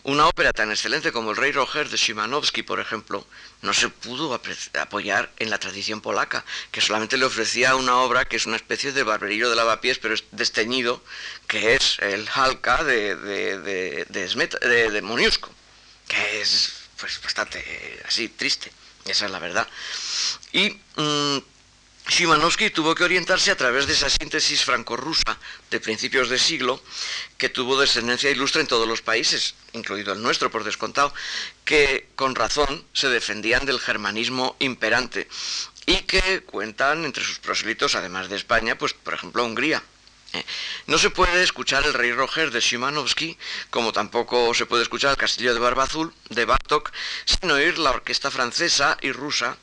[0.04, 3.28] Una ópera tan excelente como El Rey Roger de Szymanowski, por ejemplo,
[3.62, 4.34] no se pudo
[4.80, 8.94] apoyar en la tradición polaca, que solamente le ofrecía una obra que es una especie
[8.94, 11.04] de barberillo de lavapiés, pero es desteñido,
[11.48, 15.50] que es el Halka de, de, de, de, de Moniuszko
[16.14, 17.64] es pues bastante
[18.07, 18.72] así triste,
[19.05, 19.68] esa es la verdad.
[20.51, 21.39] Y mmm,
[22.07, 25.38] Szymanowski tuvo que orientarse a través de esa síntesis franco-rusa
[25.72, 26.82] de principios de siglo,
[27.38, 31.14] que tuvo descendencia ilustre en todos los países, incluido el nuestro por descontado,
[31.64, 35.28] que con razón se defendían del germanismo imperante
[35.86, 39.82] y que cuentan entre sus prosélitos, además de España, pues por ejemplo Hungría.
[40.88, 43.38] No se puede escuchar el Rey Roger de Szymanowski,
[43.70, 46.92] como tampoco se puede escuchar el Castillo de Barba Azul de Bartok,
[47.26, 49.58] sin oír la orquesta francesa y rusa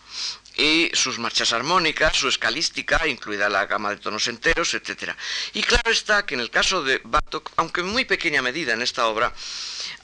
[0.56, 5.14] y sus marchas armónicas, su escalística, incluida la gama de tonos enteros, etc.
[5.54, 8.82] Y claro está que en el caso de Bartok, aunque en muy pequeña medida en
[8.82, 9.32] esta obra,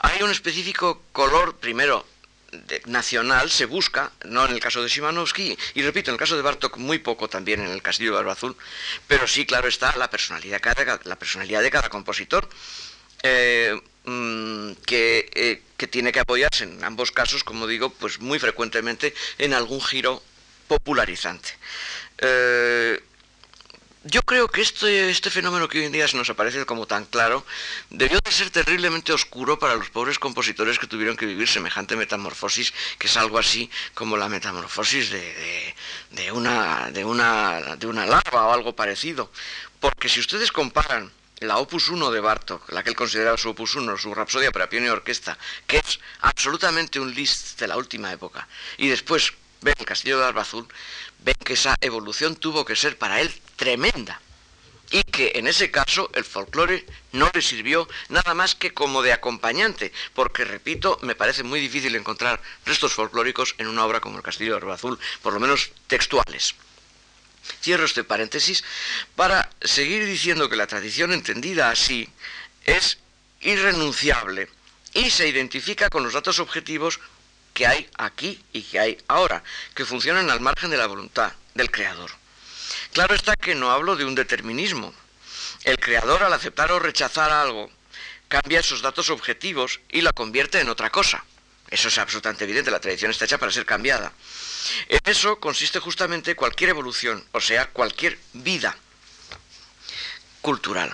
[0.00, 2.06] hay un específico color, primero,
[2.86, 6.42] nacional se busca, no en el caso de Simanovsky, y repito, en el caso de
[6.42, 8.56] Bartok muy poco también en el Castillo de Barba Azul,
[9.06, 10.60] pero sí, claro está, la personalidad,
[11.04, 12.48] la personalidad de cada compositor.
[13.22, 18.38] Eh, mm, que, eh, que, tiene que apoyarse en ambos casos, como digo, pues muy
[18.38, 20.22] frecuentemente en algún giro
[20.68, 21.50] popularizante.
[22.18, 23.00] Eh,
[24.08, 27.04] yo creo que este, este fenómeno que hoy en día se nos aparece como tan
[27.04, 27.44] claro
[27.90, 32.72] debió de ser terriblemente oscuro para los pobres compositores que tuvieron que vivir semejante metamorfosis,
[32.98, 35.74] que es algo así como la metamorfosis de,
[36.10, 39.30] de, una, de, una, de una larva o algo parecido.
[39.80, 43.74] Porque si ustedes comparan la Opus 1 de Bartok, la que él consideraba su Opus
[43.74, 45.36] 1, su Rapsodia para piano y orquesta,
[45.66, 48.48] que es absolutamente un list de la última época,
[48.78, 50.66] y después ven el Castillo de Barba Azul,
[51.26, 54.20] ven que esa evolución tuvo que ser para él tremenda
[54.92, 59.12] y que en ese caso el folclore no le sirvió nada más que como de
[59.12, 64.22] acompañante, porque repito, me parece muy difícil encontrar restos folclóricos en una obra como El
[64.22, 66.54] Castillo de Barba Azul, por lo menos textuales.
[67.60, 68.62] Cierro este paréntesis
[69.16, 72.08] para seguir diciendo que la tradición entendida así
[72.64, 72.98] es
[73.40, 74.48] irrenunciable
[74.94, 77.00] y se identifica con los datos objetivos
[77.56, 79.42] que hay aquí y que hay ahora,
[79.74, 82.10] que funcionan al margen de la voluntad del creador.
[82.92, 84.92] Claro está que no hablo de un determinismo.
[85.64, 87.70] El creador al aceptar o rechazar algo
[88.28, 91.24] cambia esos datos objetivos y la convierte en otra cosa.
[91.70, 94.12] Eso es absolutamente evidente, la tradición está hecha para ser cambiada.
[94.88, 98.76] En eso consiste justamente cualquier evolución, o sea, cualquier vida
[100.42, 100.92] cultural.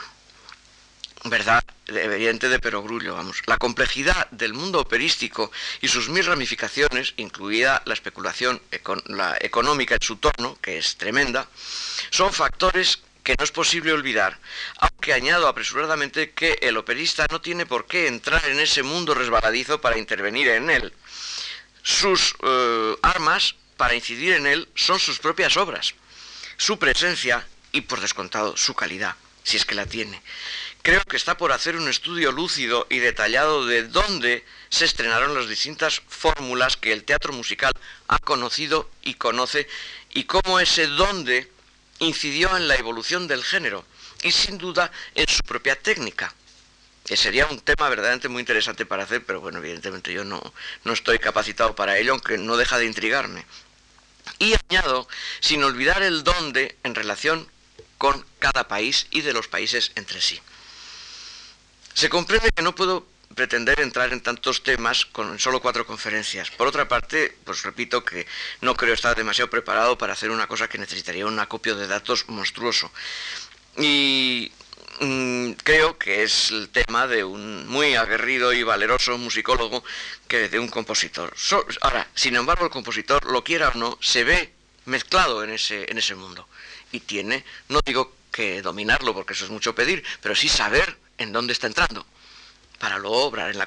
[1.24, 1.62] ¿Verdad?
[1.86, 3.42] Evidente de perogrullo, vamos.
[3.46, 8.60] La complejidad del mundo operístico y sus mil ramificaciones, incluida la especulación
[9.06, 11.48] la económica en su torno, que es tremenda,
[12.10, 14.38] son factores que no es posible olvidar,
[14.78, 19.80] aunque añado apresuradamente que el operista no tiene por qué entrar en ese mundo resbaladizo
[19.80, 20.92] para intervenir en él.
[21.84, 25.94] Sus eh, armas para incidir en él son sus propias obras,
[26.56, 29.14] su presencia y, por descontado, su calidad,
[29.44, 30.20] si es que la tiene.
[30.82, 35.48] Creo que está por hacer un estudio lúcido y detallado de dónde se estrenaron las
[35.48, 37.72] distintas fórmulas que el teatro musical
[38.08, 39.68] ha conocido y conoce
[40.10, 41.48] y cómo ese dónde
[42.00, 43.84] incidió en la evolución del género
[44.24, 46.34] y sin duda en su propia técnica.
[47.06, 50.42] Que sería un tema verdaderamente muy interesante para hacer, pero bueno, evidentemente yo no,
[50.82, 53.46] no estoy capacitado para ello, aunque no deja de intrigarme.
[54.40, 55.06] Y añado,
[55.38, 57.48] sin olvidar el dónde en relación
[57.98, 60.40] con cada país y de los países entre sí.
[61.94, 66.50] Se comprende que no puedo pretender entrar en tantos temas con solo cuatro conferencias.
[66.50, 68.26] Por otra parte, pues repito que
[68.60, 72.28] no creo estar demasiado preparado para hacer una cosa que necesitaría un acopio de datos
[72.28, 72.90] monstruoso.
[73.76, 74.52] Y
[75.00, 79.82] mm, creo que es el tema de un muy aguerrido y valeroso musicólogo
[80.28, 81.34] que de un compositor.
[81.80, 84.52] ahora, sin embargo, el compositor, lo quiera o no, se ve
[84.84, 86.48] mezclado en ese, en ese mundo.
[86.90, 91.32] Y tiene, no digo que dominarlo, porque eso es mucho pedir, pero sí saber en
[91.32, 92.04] dónde está entrando
[92.82, 93.60] para luego obrar en,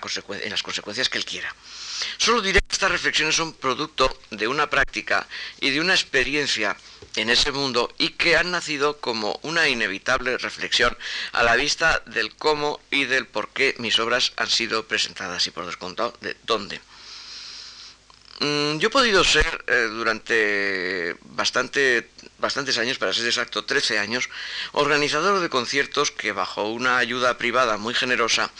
[0.43, 1.55] en las consecuencias que él quiera.
[2.17, 5.25] Solo diré que estas reflexiones son producto de una práctica
[5.61, 6.75] y de una experiencia
[7.15, 10.97] en ese mundo y que han nacido como una inevitable reflexión
[11.31, 15.51] a la vista del cómo y del por qué mis obras han sido presentadas y
[15.51, 16.81] por descontado de dónde.
[18.39, 24.29] Mm, yo he podido ser eh, durante bastante, bastantes años, para ser exacto, 13 años,
[24.73, 28.51] organizador de conciertos que bajo una ayuda privada muy generosa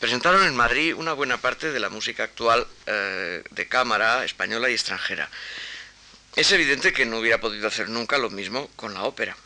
[0.00, 4.72] presentaron en Madrid una buena parte de la música actual eh, de cámara española y
[4.72, 5.28] extranjera.
[6.34, 9.36] Es evidente que no hubiera podido hacer nunca lo mismo con la ópera.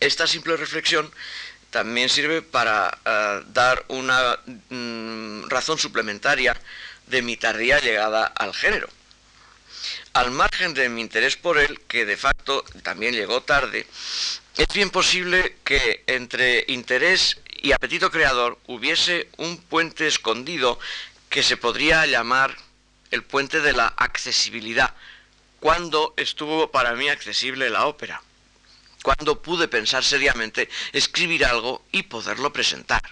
[0.00, 1.10] Esta simple reflexión
[1.70, 4.38] también sirve para eh, dar una
[4.70, 6.56] mm, razón suplementaria
[7.06, 8.88] de mi tardía llegada al género.
[10.12, 13.86] Al margen de mi interés por él, que de facto también llegó tarde,
[14.56, 20.78] es bien posible que entre interés y apetito creador hubiese un puente escondido
[21.28, 22.56] que se podría llamar
[23.10, 24.94] el puente de la accesibilidad,
[25.60, 28.22] cuando estuvo para mí accesible la ópera,
[29.02, 33.02] cuando pude pensar seriamente escribir algo y poderlo presentar.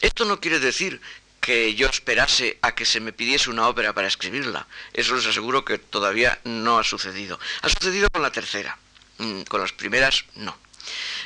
[0.00, 1.00] Esto no quiere decir
[1.42, 4.68] que yo esperase a que se me pidiese una ópera para escribirla.
[4.94, 7.38] Eso les aseguro que todavía no ha sucedido.
[7.62, 8.78] Ha sucedido con la tercera,
[9.18, 10.56] mm, con las primeras no.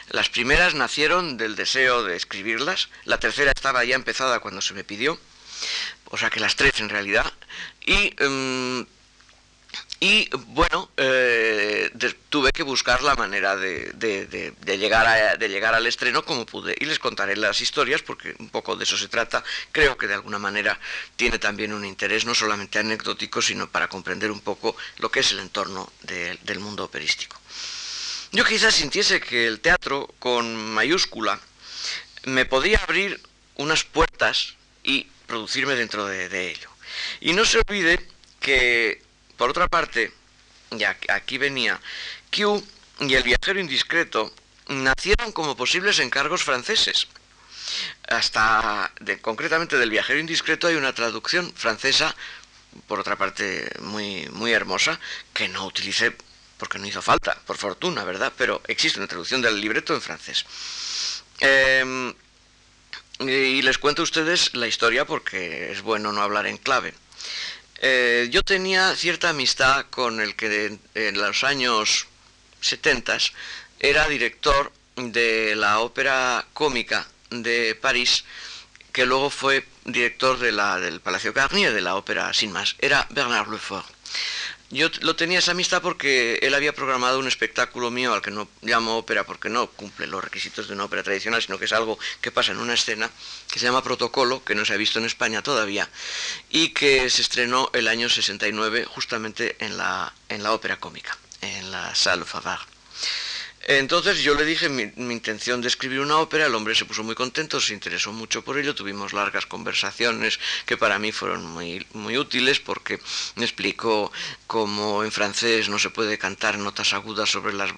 [0.08, 4.84] Las primeras nacieron del deseo de escribirlas, la tercera estaba ya empezada cuando se me
[4.84, 5.20] pidió,
[6.06, 7.30] o sea que las tres en realidad,
[7.84, 8.86] y, em,
[9.98, 11.90] y bueno, eh,
[12.28, 13.94] tuve que buscar la manera de,
[14.66, 16.74] llegar de llegar al estreno como pude.
[16.78, 19.42] Y les contaré las historias porque un poco de eso se trata.
[19.72, 20.78] Creo que de alguna manera
[21.16, 25.32] tiene también un interés no solamente anecdótico, sino para comprender un poco lo que es
[25.32, 27.40] el entorno del mundo operístico.
[28.32, 31.40] Yo quizás sintiese que el teatro con mayúscula
[32.24, 33.18] me podía abrir
[33.54, 36.68] unas puertas y producirme dentro de ello.
[37.20, 37.98] Y no se olvide
[38.40, 39.05] que,
[39.36, 40.12] por otra parte,
[40.70, 41.80] ya aquí venía,
[42.30, 42.62] Q
[43.00, 44.32] y el viajero indiscreto
[44.68, 47.08] nacieron como posibles encargos franceses.
[48.08, 52.14] Hasta, concretamente del viajero indiscreto, hay una traducción francesa,
[52.86, 54.98] por otra parte muy, muy hermosa,
[55.32, 56.16] que no utilicé
[56.58, 58.32] porque no hizo falta, por fortuna, ¿verdad?
[58.36, 60.46] Pero existe una traducción del libreto en francés.
[61.40, 62.14] Em,
[63.20, 66.94] y les cuento a ustedes la historia porque es bueno no hablar en clave.
[67.80, 72.06] Eh, yo tenía cierta amistad con el que en los años
[72.60, 73.18] 70
[73.78, 78.24] era director de la ópera cómica de París,
[78.92, 82.76] que luego fue director de la, del Palacio Garnier, de la ópera Sin Más.
[82.78, 83.95] Era Bernard Lefort.
[84.70, 88.48] Yo lo tenía esa amistad porque él había programado un espectáculo mío al que no
[88.62, 91.98] llamo ópera porque no cumple los requisitos de una ópera tradicional, sino que es algo
[92.20, 93.08] que pasa en una escena
[93.48, 95.88] que se llama Protocolo, que no se ha visto en España todavía,
[96.50, 101.70] y que se estrenó el año 69 justamente en la, en la ópera cómica, en
[101.70, 102.75] la Salle Favard.
[103.68, 107.16] Entonces yo le dije mi, intención de escribir una ópera, el hombre se puso muy
[107.16, 112.16] contento, se interesó mucho por ello, tuvimos largas conversaciones que para mí fueron muy, muy
[112.16, 113.00] útiles porque
[113.34, 114.12] me explicó
[114.46, 117.72] cómo en francés no se puede cantar notas agudas sobre las,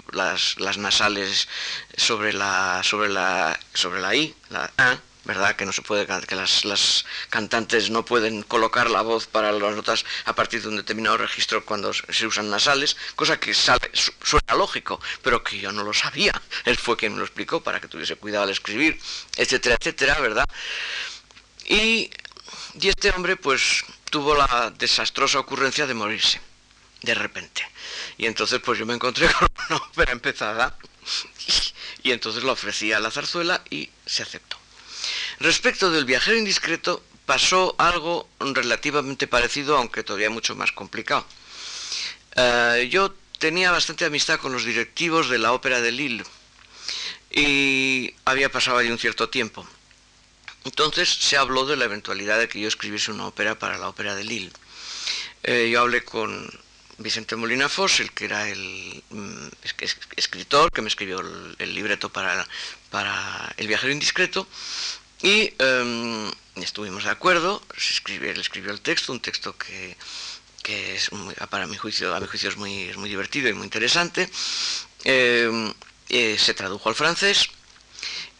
[0.59, 1.49] las, nasales,
[1.97, 4.99] sobre la, sobre la, sobre la I, la A,
[5.29, 5.55] ¿verdad?
[5.57, 10.07] Que no se puede, que las, cantantes no pueden colocar la voz para las notas
[10.25, 15.45] a partir de un determinado registro cuando se usan nasales, cosa que suena lógico, pero
[15.45, 16.33] que yo no lo sabía.
[16.65, 18.99] Él fue quien me lo explicó para que tuviese cuidado al escribir,
[19.37, 20.49] etcétera, etcétera, ¿verdad?
[21.67, 22.11] Y,
[22.81, 26.41] y este hombre, pues, tuvo la desastrosa ocurrencia de morirse,
[27.03, 27.69] de repente.
[28.17, 30.79] Y entonces, pues yo me encontré con una ópera empezada
[32.03, 34.58] y, y entonces la ofrecí a la zarzuela y se aceptó.
[35.41, 41.27] Respecto del viajero indiscreto, pasó algo relativamente parecido, aunque todavía mucho más complicado.
[42.35, 46.25] Eh, yo tenía bastante amistad con los directivos de la ópera de Lille
[47.31, 49.67] y había pasado allí un cierto tiempo.
[50.65, 54.15] Entonces se habló de la eventualidad de que yo escribiese una ópera para la ópera
[54.15, 54.53] de Lille.
[55.43, 56.51] Eh, yo hablé con
[56.99, 59.49] Vicente Molina Foss, el que era el mm,
[60.17, 62.45] escritor que me escribió el, libreto para
[63.57, 64.49] El viajero indiscreto,
[65.23, 69.97] y em, estuvimos de acuerdo, él escribió el texto, un texto que,
[70.65, 71.11] es
[71.51, 74.29] para mi juicio, a mi juicio es muy, muy divertido y muy interesante.
[75.05, 75.73] Em,
[76.11, 77.49] eh, se tradujo al francés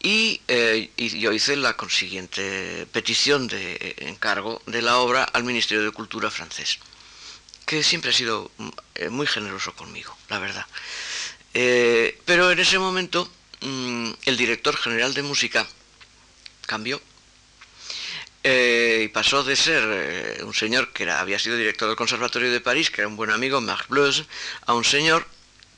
[0.01, 5.91] eh, y, yo hice la consiguiente petición de encargo de la obra al Ministerio de
[5.91, 6.79] Cultura francés,
[7.65, 8.51] que siempre ha sido
[8.95, 10.65] eh, muy generoso conmigo, la verdad.
[12.25, 13.29] pero en ese momento
[13.61, 15.67] mm, el director general de música
[16.69, 17.01] cambió.
[18.43, 22.61] Eh, y pasó de ser eh, un señor que había sido director del Conservatorio de
[22.61, 24.25] París, que era un buen amigo, Marc Bleuse,
[24.65, 25.27] a un señor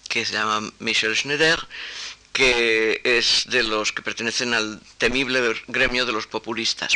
[0.08, 1.60] que se llama Michel Schneider,
[2.34, 6.94] que es de los que pertenecen al temible gremio de los populistas.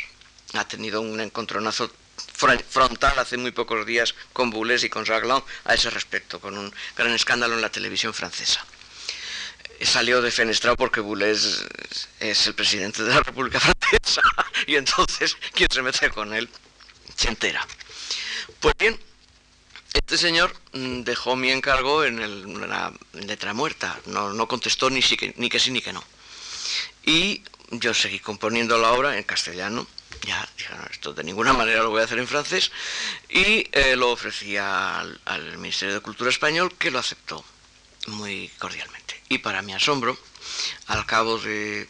[0.54, 1.90] Ha tenido un encontronazo
[2.70, 5.32] frontal hace muy pocos días con Boulez y con Jacques
[5.64, 8.64] a ese respecto, con un gran escándalo en la televisión francesa.
[9.82, 11.66] Salió defenestrado porque Boulez
[12.20, 13.75] es el presidente de la República Francesa
[14.68, 16.50] y entonces quien se mete con él
[17.16, 17.66] se entera.
[18.60, 19.00] Pues bien,
[19.94, 25.50] este señor mm, dejó mi encargo en, la letra muerta, no, contestó ni, que, ni
[25.50, 26.04] que sí ni que no.
[27.04, 29.88] Y yo seguí componiendo la obra en castellano,
[30.26, 32.72] ya dije, esto de ninguna manera lo voy a hacer en francés,
[33.30, 35.20] y eh, lo ofrecí al
[35.58, 37.44] Ministerio de Cultura Español que lo aceptó
[38.08, 39.22] muy cordialmente.
[39.30, 40.18] Y para mi asombro,
[40.88, 41.88] al cabo de,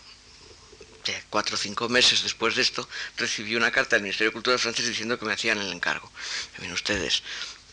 [1.29, 2.87] cuatro o cinco meses después de esto,
[3.17, 6.11] recibí una carta del Ministerio de Cultura francés diciendo que me hacían el encargo.
[6.57, 7.23] Miren ustedes,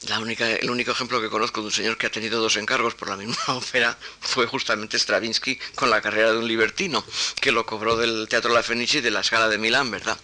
[0.09, 2.95] la única, el único ejemplo que conozco de un señor que ha tenido dos encargos
[2.95, 7.05] por la misma ópera fue justamente Stravinsky con la carrera de un libertino,
[7.41, 10.18] que lo cobró del Teatro La Fenice y de la Scala de Milán, ¿verdad?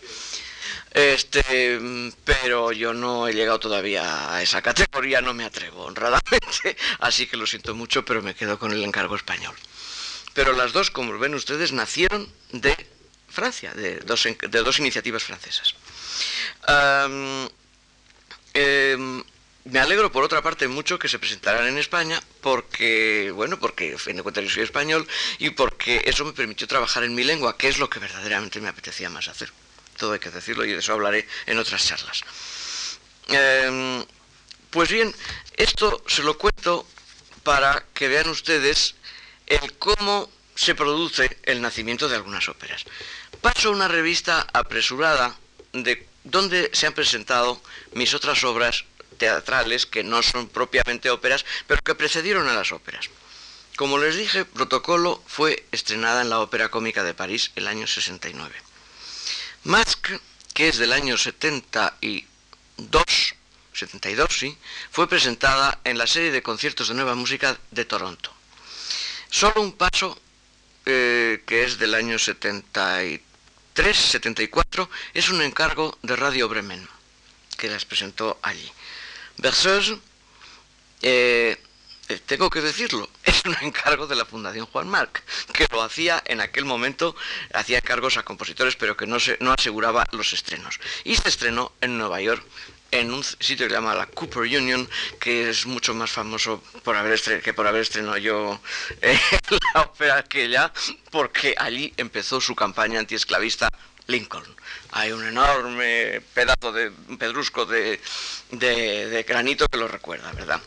[0.90, 1.78] Este,
[2.24, 7.36] pero yo no he llegado todavía a esa categoría, no me atrevo honradamente, así que
[7.36, 9.54] lo siento mucho, pero me quedo con el encargo español.
[10.34, 12.74] Pero las dos, como ven ustedes, nacieron de
[13.38, 15.74] Francia, de dos, de dos iniciativas francesas.
[18.54, 19.22] Em,
[19.64, 23.98] me alegro por otra parte mucho que se presentaran en España porque, bueno, porque en
[23.98, 25.06] fin de cuentas yo soy español
[25.38, 28.68] y porque eso me permitió trabajar en mi lengua, que es lo que verdaderamente me
[28.68, 29.52] apetecía más hacer.
[29.96, 32.24] Todo hay que decirlo y de eso hablaré en otras charlas.
[33.28, 34.04] Em,
[34.70, 35.14] pues bien,
[35.56, 36.88] esto se lo cuento
[37.44, 38.96] para que vean ustedes
[39.46, 40.28] el cómo
[40.58, 42.84] se produce el nacimiento de algunas óperas.
[43.40, 45.38] Paso una revista apresurada
[45.72, 48.84] de donde se han presentado mis otras obras
[49.18, 53.08] teatrales que no son propiamente óperas, pero que precedieron a las óperas.
[53.76, 58.56] Como les dije, Protocolo fue estrenada en la Ópera Cómica de París el año 69.
[59.62, 60.08] Mask,
[60.54, 63.04] que es del año 72,
[63.74, 64.58] 72 sí,
[64.90, 68.32] fue presentada en la serie de conciertos de nueva música de Toronto.
[69.30, 70.18] Solo un paso,
[70.90, 76.88] eh, que es del año 73, 74, es un encargo de Radio Bremen,
[77.58, 78.72] que las presentó allí.
[79.36, 79.98] Berceuse,
[81.02, 81.60] eh,
[82.08, 85.22] eh, tengo que decirlo, es un encargo de la Fundación Juan Marc,
[85.52, 87.14] que lo hacía en aquel momento,
[87.52, 90.80] hacía encargos a compositores, pero que no, se, no aseguraba los estrenos.
[91.04, 92.42] Y se estrenó en Nueva York,
[92.90, 94.88] en un sitio que se llama la Cooper Union,
[95.20, 98.60] que es mucho más famoso por haber que por haber estrenado yo
[99.02, 99.18] eh,
[99.74, 100.72] la ópera aquella,
[101.10, 103.68] porque allí empezó su campaña antiesclavista
[104.06, 104.44] Lincoln.
[104.92, 108.00] Hay un enorme pedazo de pedrusco de,
[109.28, 110.60] granito que lo recuerda, ¿verdad?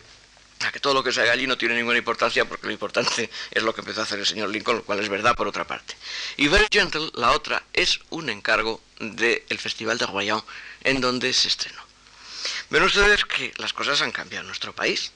[0.59, 3.31] A que todo lo que se haga allí no tiene ninguna importancia porque lo importante
[3.49, 5.65] es lo que empezó a hacer el señor Lincoln, lo cual es verdad por otra
[5.65, 5.95] parte.
[6.37, 10.43] Y Very Gentle, la otra, es un encargo del Festival de Royan
[10.83, 11.90] en donde se estrenó.
[12.71, 15.11] Ven ustedes que las cosas han cambiado en nuestro país.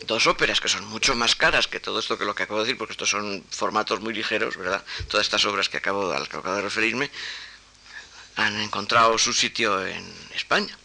[0.00, 2.66] Dos óperas que son mucho más caras que todo esto que lo que acabo de
[2.66, 4.84] decir, porque estos son formatos muy ligeros, ¿verdad?
[5.08, 7.08] Todas estas obras que acabo, a las que acabo de referirme,
[8.34, 10.04] han encontrado su sitio en
[10.34, 10.76] España.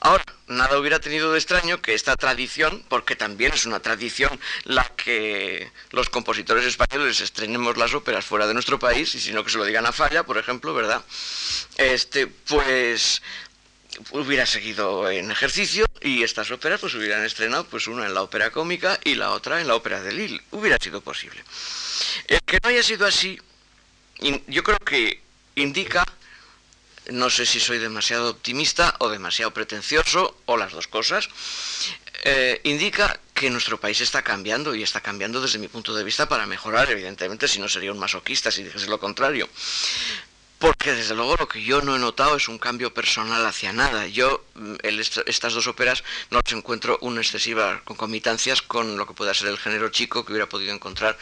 [0.00, 4.84] Ahora, nada hubiera tenido de extraño que esta tradición, porque también es una tradición la
[4.94, 9.50] que los compositores españoles estrenemos las óperas fuera de nuestro país, y si no que
[9.50, 11.04] se lo digan a Falla, por ejemplo, ¿verdad?
[11.76, 13.22] Este, pues
[14.10, 18.50] hubiera seguido en ejercicio y estas óperas pues hubieran estrenado pues una en la ópera
[18.50, 20.40] cómica y la otra en la ópera de Lille.
[20.50, 21.42] Hubiera sido posible.
[22.26, 23.40] El que no haya sido así,
[24.46, 25.20] yo creo que
[25.56, 26.04] indica
[27.08, 31.28] no sé si soy demasiado optimista o demasiado pretencioso o las dos cosas,
[32.24, 36.28] eh, indica que nuestro país está cambiando y está cambiando desde mi punto de vista
[36.28, 39.48] para mejorar, evidentemente, si no sería un masoquista si dijese lo contrario.
[40.58, 44.06] Porque desde luego lo que yo no he notado es un cambio personal hacia nada.
[44.08, 49.34] Yo mm, estas dos óperas no las encuentro una excesiva concomitancias con lo que pueda
[49.34, 51.16] ser el género chico, que hubiera podido encontrar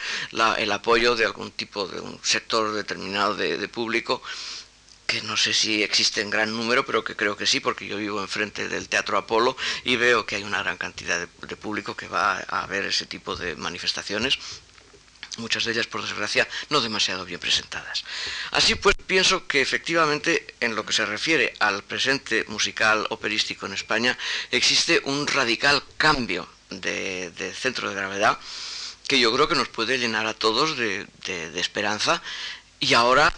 [0.57, 4.21] el apoyo de algún tipo de un sector determinado de público
[5.07, 7.95] que no sé si existe en gran número, pero que creo que sí, porque yo
[7.97, 12.09] vivo enfrente del Teatro Apolo y veo que hay una gran cantidad de, público que
[12.09, 14.37] va a ver ese tipo de manifestaciones,
[15.37, 18.03] muchas de ellas, por desgracia, no demasiado bien presentadas.
[18.51, 23.73] Así pues, pienso que efectivamente, en lo que se refiere al presente musical operístico en
[23.73, 24.17] España,
[24.51, 28.39] existe un radical cambio de, centro de gravedad
[29.07, 31.07] que yo creo que nos puede llenar a todos de
[31.55, 32.21] esperanza
[32.79, 33.33] y ahora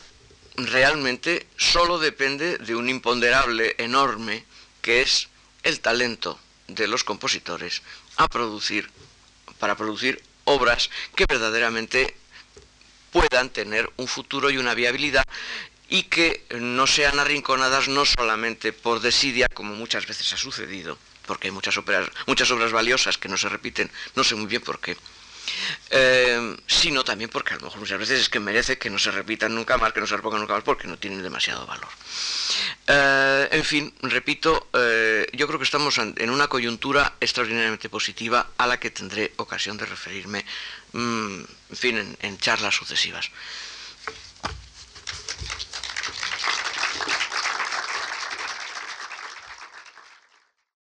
[0.66, 4.44] realmente solo depende de un imponderable enorme
[4.82, 5.30] que es
[5.64, 7.82] el talento de los compositores
[8.18, 8.90] a producir
[9.60, 12.16] para producir obras que verdaderamente
[13.12, 15.26] puedan tener un futuro y una viabilidad
[15.90, 21.48] y que no sean arrinconadas no solamente por desidia como muchas veces ha sucedido, porque
[21.48, 24.98] hay muchas obras valiosas que no se repiten, no sé muy bien por qué
[25.90, 29.12] eh, sino también porque a lo mejor muchas veces es que merece que no se
[29.12, 31.90] repitan nunca más, que no se repongan nunca más porque no tienen demasiado valor.
[32.88, 38.68] Eh, en fin, repito, eh, yo creo que estamos en una coyuntura extraordinariamente positiva a
[38.68, 40.46] la que tendré ocasión de referirme,
[40.94, 41.40] mm,
[41.70, 43.32] en fin, en charlas sucesivas.